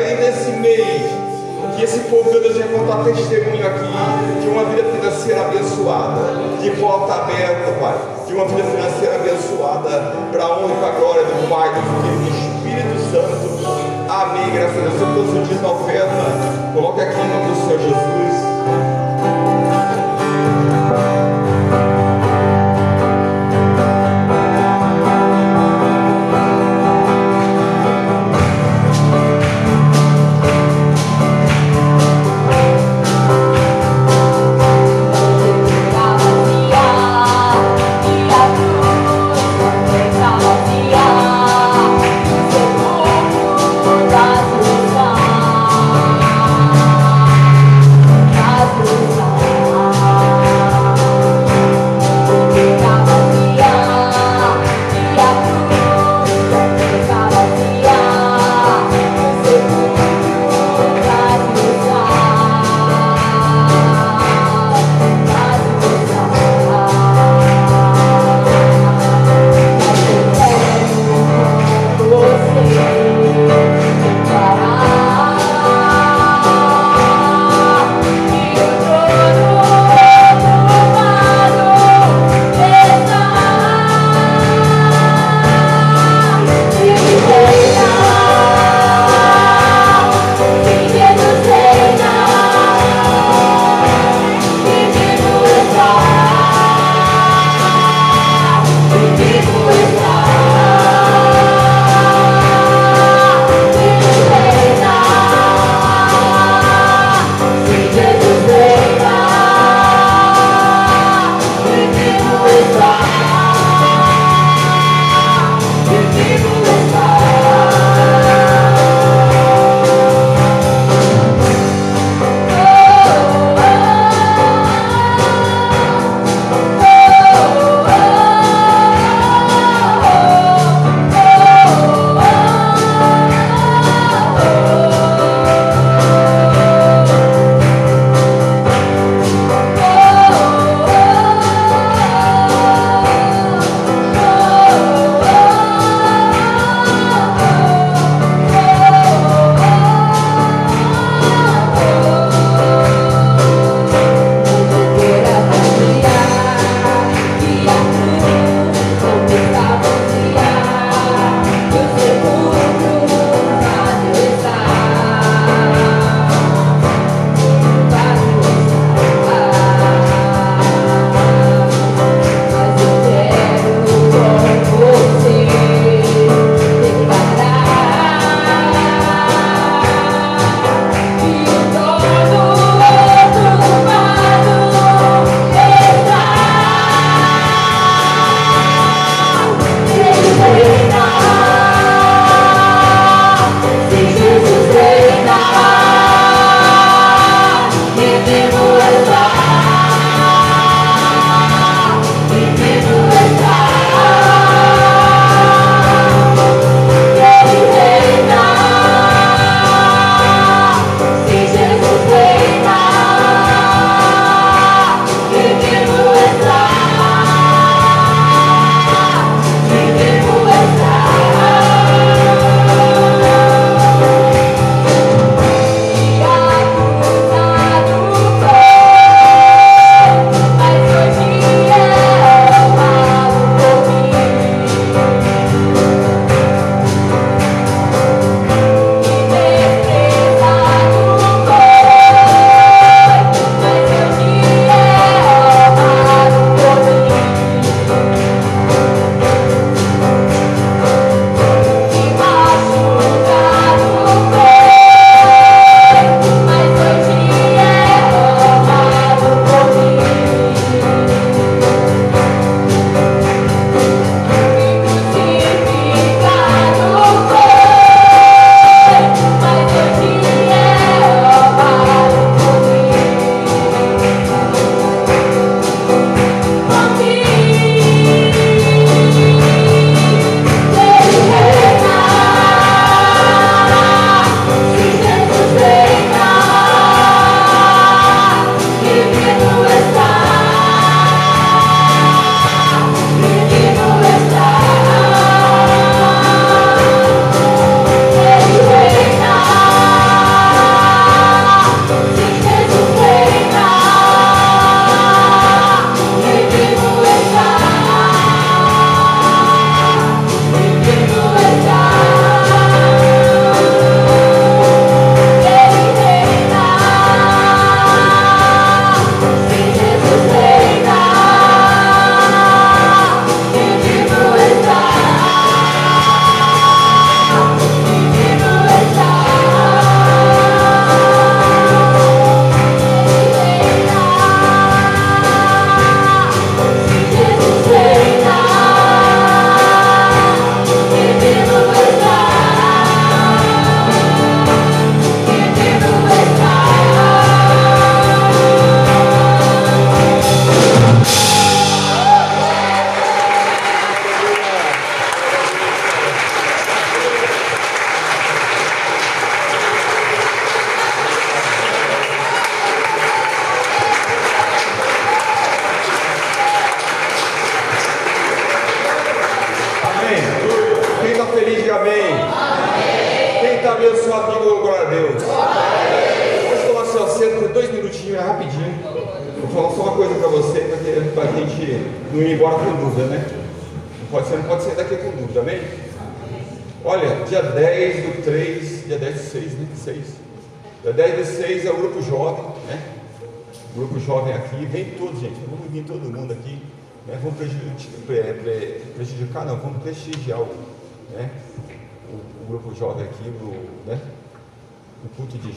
semana, 0.00 0.06
ainda 0.06 0.28
esse 0.28 0.50
mês, 0.52 1.12
que 1.76 1.84
esse 1.84 2.00
povo, 2.00 2.30
meu 2.30 2.40
Deus, 2.40 2.56
venha 2.56 2.68
contar 2.68 3.04
testemunho 3.04 3.66
aqui 3.66 4.40
de 4.40 4.48
uma 4.48 4.64
vida 4.64 4.84
financeira 4.84 5.42
abençoada, 5.42 6.20
de 6.60 6.70
porta 6.70 7.14
aberta, 7.14 7.72
Pai, 7.80 7.98
de 8.26 8.34
uma 8.34 8.46
vida 8.46 8.62
financeira 8.64 9.14
abençoada, 9.16 10.16
para 10.32 10.44
a 10.44 10.58
honra 10.58 10.74
e 10.74 10.78
para 10.78 10.88
a 10.88 10.98
glória 10.98 11.24
do 11.24 11.48
Pai, 11.48 11.68
do 11.68 11.80
Filho 12.02 12.14
e 12.14 12.24
do 12.24 12.38
Espírito 12.38 13.00
Santo. 13.10 13.50
Amém. 14.08 14.50
Graças 14.52 15.02
a 15.02 15.12
Deus. 15.14 15.36
Eu 15.36 15.42
diz 15.42 15.62
na 15.62 15.70
oferta, 15.70 16.72
coloque 16.74 17.00
aqui 17.00 17.20
em 17.20 17.28
nome 17.28 17.50
do 17.50 17.66
Senhor 17.66 17.78
Jesus. 17.78 18.99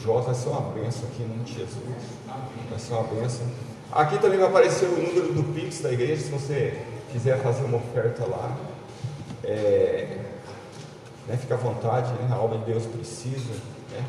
Jó 0.04 0.20
vai 0.20 0.36
ser 0.36 0.50
uma 0.50 0.62
benção 0.72 1.08
aqui 1.08 1.24
no 1.24 1.30
nome 1.30 1.44
de 1.46 1.54
Jesus. 1.54 1.78
Vai 2.70 2.78
ser 2.80 2.94
uma 2.94 3.04
benção. 3.04 3.48
Aqui 3.90 4.18
também 4.18 4.38
vai 4.38 4.50
aparecer 4.50 4.86
o 4.86 4.92
número 4.92 5.34
do 5.34 5.54
Pix 5.54 5.80
da 5.80 5.94
igreja, 5.94 6.24
se 6.24 6.30
você 6.30 6.78
quiser 7.12 7.42
fazer 7.42 7.64
uma 7.64 7.78
oferta 7.78 8.26
lá. 8.26 8.58
É, 9.46 10.18
né, 11.26 11.38
fica 11.38 11.54
à 11.54 11.58
vontade, 11.58 12.12
né, 12.14 12.28
a 12.30 12.38
obra 12.38 12.58
de 12.58 12.66
Deus 12.66 12.86
precisa. 12.86 13.54
Né, 13.92 14.04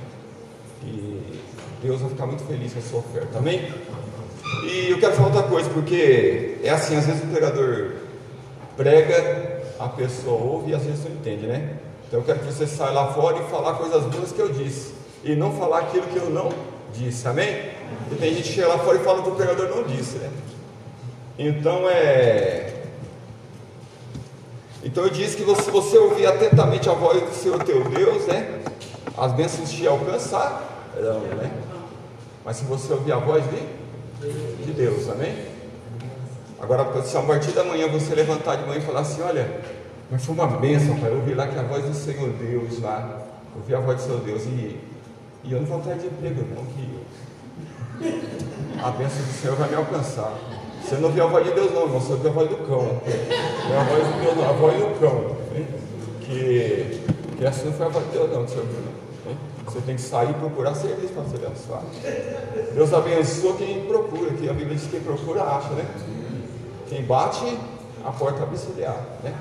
e 0.83 1.41
Deus 1.81 2.01
vai 2.01 2.11
ficar 2.11 2.27
muito 2.27 2.43
feliz 2.45 2.73
com 2.73 2.81
a 2.81 2.83
sua 2.83 2.99
oferta. 2.99 3.39
Amém? 3.39 3.73
E 4.65 4.91
eu 4.91 4.99
quero 4.99 5.13
falar 5.13 5.29
outra 5.29 5.43
coisa, 5.45 5.71
porque 5.71 6.59
é 6.65 6.71
assim, 6.71 6.97
às 6.97 7.07
vezes 7.07 7.23
o 7.23 7.27
pregador 7.29 7.93
prega, 8.77 9.63
a 9.79 9.89
pessoa 9.91 10.43
ouve 10.43 10.73
e 10.73 10.75
às 10.75 10.83
vezes 10.83 11.05
não 11.05 11.13
entende, 11.13 11.47
né? 11.47 11.77
Então 12.09 12.19
eu 12.19 12.25
quero 12.25 12.41
que 12.41 12.47
você 12.47 12.67
saia 12.67 12.91
lá 12.91 13.13
fora 13.13 13.39
e 13.39 13.45
falar 13.45 13.75
coisas 13.75 14.05
boas 14.07 14.33
que 14.33 14.41
eu 14.41 14.53
disse. 14.53 14.94
E 15.25 15.35
não 15.35 15.53
falar 15.53 15.81
aquilo 15.81 16.07
que 16.07 16.17
eu 16.17 16.31
não 16.31 16.53
disse, 16.93 17.27
amém? 17.27 17.71
E 18.13 18.15
tem 18.15 18.35
gente 18.35 18.49
que 18.49 18.55
chega 18.55 18.69
lá 18.69 18.79
fora 18.79 18.99
e 18.99 19.05
fala 19.05 19.23
que 19.23 19.29
o 19.31 19.35
pregador 19.35 19.69
não 19.69 19.83
disse, 19.85 20.19
né? 20.19 20.31
Então 21.39 21.89
é. 21.89 22.83
Então 24.83 25.05
eu 25.05 25.11
disse 25.11 25.37
que 25.37 25.63
se 25.63 25.71
você 25.71 25.97
ouvir 25.97 26.27
atentamente 26.27 26.89
a 26.91 26.93
voz 26.93 27.23
do 27.23 27.35
Senhor 27.35 27.63
teu 27.65 27.83
Deus, 27.85 28.27
né? 28.27 28.61
As 29.17 29.33
bênçãos 29.33 29.73
te 29.73 29.87
alcançarão, 29.87 31.21
né? 31.39 31.51
Mas 32.45 32.59
se 32.59 32.65
você 32.65 32.93
ouvir 32.93 33.13
a 33.13 33.19
voz 33.19 33.43
de, 33.45 34.65
de 34.65 34.73
Deus, 34.73 35.09
amém? 35.09 35.35
Agora, 36.61 37.03
se 37.03 37.17
a 37.17 37.23
partir 37.23 37.53
da 37.53 37.65
manhã 37.65 37.89
você 37.89 38.15
levantar 38.15 38.57
de 38.57 38.67
manhã 38.67 38.79
e 38.79 38.83
falar 38.83 39.01
assim, 39.01 39.23
olha, 39.23 39.61
mas 40.11 40.25
foi 40.25 40.35
uma 40.35 40.47
bênção, 40.47 40.99
pai, 40.99 41.11
eu 41.11 41.17
ouvi 41.17 41.35
lá 41.35 41.47
que 41.47 41.59
a 41.59 41.63
voz 41.63 41.85
do 41.85 41.95
Senhor 41.95 42.29
Deus 42.31 42.81
lá, 42.81 43.23
ouvi 43.57 43.75
a 43.75 43.81
voz 43.81 43.99
do 43.99 44.07
Senhor 44.07 44.21
Deus 44.21 44.43
e, 44.45 44.79
e 45.45 45.53
eu 45.53 45.61
não 45.61 45.67
vou 45.67 45.79
atrás 45.79 46.01
de 46.01 46.09
emprego 46.09 46.43
não, 46.55 46.65
que 46.67 47.05
a 48.83 48.91
bênção 48.91 49.23
do 49.23 49.33
Senhor 49.33 49.57
vai 49.57 49.69
me 49.69 49.77
alcançar. 49.77 50.33
Você 50.83 50.97
não 50.97 51.09
ouviu 51.09 51.25
a 51.25 51.27
voz 51.29 51.47
de 51.47 51.53
Deus 51.53 51.73
não, 51.73 51.83
irmão, 51.83 52.01
você 52.01 52.13
ouviu 52.13 52.31
a 52.31 52.35
voz 52.35 52.51
do 52.51 52.57
cão. 52.57 52.83
Não 52.83 53.75
é 53.75 53.79
a 53.79 53.85
voz 53.85 54.07
de 54.07 54.21
Deus 54.21 54.37
não, 54.37 54.49
a 54.49 54.53
voz 54.53 54.75
do 54.77 55.01
cão. 55.01 55.37
Que, 56.21 57.01
que 57.37 57.45
essa 57.45 57.65
não 57.65 57.73
foi 57.73 57.87
a 57.87 57.89
voz 57.89 58.07
de 58.07 58.13
Deus 58.13 58.31
não, 58.31 58.43
você 58.43 58.59
ouviu 58.59 58.81
não. 58.81 58.95
Você 59.65 59.81
tem 59.81 59.97
que 59.97 60.03
sair 60.03 60.31
e 60.31 60.35
procurar 60.35 60.75
serviço 60.75 61.13
para 61.15 61.25
ser 61.25 61.47
abençoado. 61.47 61.87
Deus 62.75 62.93
abençoa 62.93 63.57
quem 63.57 63.87
procura, 63.87 64.31
que 64.33 64.49
a 64.49 64.53
Bíblia 64.53 64.77
diz 64.77 64.85
que 64.85 64.91
quem 64.91 65.01
procura 65.01 65.43
acha, 65.43 65.71
né? 65.71 65.87
Quem 66.89 67.03
bate, 67.03 67.59
a 68.05 68.13
porta 68.13 68.43
abre 68.43 68.57
né? 69.23 69.35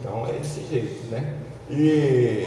Então 0.00 0.26
é 0.26 0.32
desse 0.32 0.66
jeito, 0.66 1.10
né? 1.10 1.34
E 1.70 2.44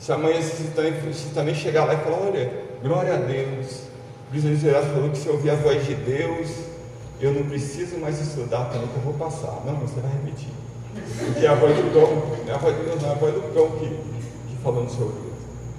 se 0.00 0.10
amanhã 0.12 0.40
você 0.40 0.64
também, 0.74 0.92
você 0.92 1.34
também 1.34 1.54
chegar 1.54 1.84
lá 1.84 1.92
e 1.94 1.98
falar, 1.98 2.16
olha, 2.16 2.50
glória 2.82 3.14
a 3.14 3.18
Deus, 3.18 3.82
Brisa 4.30 4.82
falou 4.82 5.10
que 5.10 5.18
se 5.18 5.26
eu 5.26 5.34
ouvir 5.34 5.50
a 5.50 5.56
voz 5.56 5.86
de 5.86 5.94
Deus, 5.94 6.48
eu 7.20 7.34
não 7.34 7.42
preciso 7.42 7.98
mais 7.98 8.18
estudar 8.18 8.64
também 8.70 8.88
que 8.88 8.96
eu 8.96 9.02
vou 9.02 9.12
passar. 9.14 9.60
Não, 9.66 9.74
você 9.74 10.00
vai 10.00 10.10
repetir. 10.12 10.48
Porque 11.26 11.44
é 11.44 11.48
a 11.48 11.54
voz 11.54 11.76
do 11.76 11.92
cão, 11.92 12.48
é 12.48 12.52
a 12.52 12.56
voz 12.56 12.76
de 12.76 12.82
Deus, 12.82 13.02
não 13.02 13.08
é 13.10 13.12
a 13.12 13.14
voz 13.16 13.34
do 13.34 13.42
cão 13.52 13.70
que, 13.78 13.88
que 13.88 14.62
falou 14.62 14.84
no 14.84 14.90
seu 14.90 15.04
ouvido. 15.04 15.30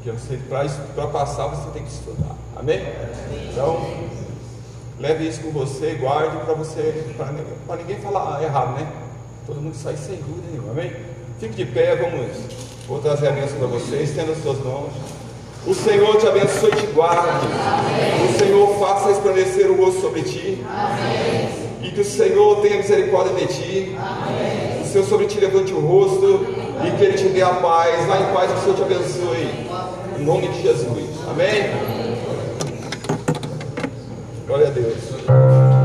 Que 0.04 0.12
você, 0.12 0.38
para 0.96 1.08
passar, 1.08 1.48
você 1.48 1.72
tem 1.72 1.84
que 1.84 1.92
estudar. 1.92 2.36
Amém? 2.56 2.82
Então, 3.50 3.82
leve 5.00 5.28
isso 5.28 5.42
com 5.42 5.52
você, 5.52 5.96
guarde 5.96 6.38
para 6.46 6.54
você, 6.54 7.06
para 7.66 7.78
ninguém 7.78 7.98
falar 7.98 8.44
errado, 8.44 8.80
né? 8.80 8.92
Todo 9.48 9.60
mundo 9.60 9.76
sai 9.76 9.98
sem 9.98 10.18
dúvida 10.18 10.48
nenhuma. 10.52 10.72
Amém? 10.72 10.94
Fique 11.40 11.56
de 11.56 11.66
pé, 11.66 11.96
vamos. 11.96 12.71
Vou 12.88 13.00
trazer 13.00 13.30
a 13.30 13.32
bênção 13.32 13.58
para 13.58 13.68
vocês, 13.68 14.10
estenda 14.10 14.34
as 14.34 14.42
suas 14.42 14.60
mãos. 14.60 14.92
O 15.66 15.76
Senhor 15.76 16.18
te 16.18 16.28
abençoe 16.28 16.72
e 16.72 16.76
te 16.76 16.88
guarde. 16.88 17.28
Amém. 17.28 18.26
O 18.26 18.40
Senhor 18.40 18.80
faça 18.80 19.12
esplandecer 19.12 19.70
o 19.70 19.78
rosto 19.78 20.02
sobre 20.02 20.24
ti. 20.24 20.64
Amém. 20.68 21.50
E 21.84 21.92
que 21.92 22.02
o 22.02 22.06
Senhor 22.06 22.62
tenha 22.62 22.78
misericórdia 22.78 23.34
de 23.36 23.54
ti. 23.54 23.96
Amém. 23.98 24.82
O 24.82 24.86
Senhor 24.86 25.06
sobre 25.06 25.28
ti 25.28 25.40
levante 25.40 25.72
o 25.72 25.80
rosto 25.80 26.48
e 26.86 26.98
que 26.98 27.04
Ele 27.04 27.18
te 27.18 27.28
dê 27.30 27.44
a 27.44 27.50
paz. 27.50 28.06
Vá 28.08 28.20
em 28.20 28.34
paz, 28.34 28.52
que 28.52 28.58
o 28.58 28.62
Senhor 28.62 28.76
te 28.76 28.82
abençoe. 28.82 29.68
Em 30.20 30.24
nome 30.24 30.48
de 30.48 30.64
Jesus. 30.64 31.10
Amém? 31.30 31.70
Glória 34.48 34.68
a 34.68 34.72
Deus. 34.72 35.81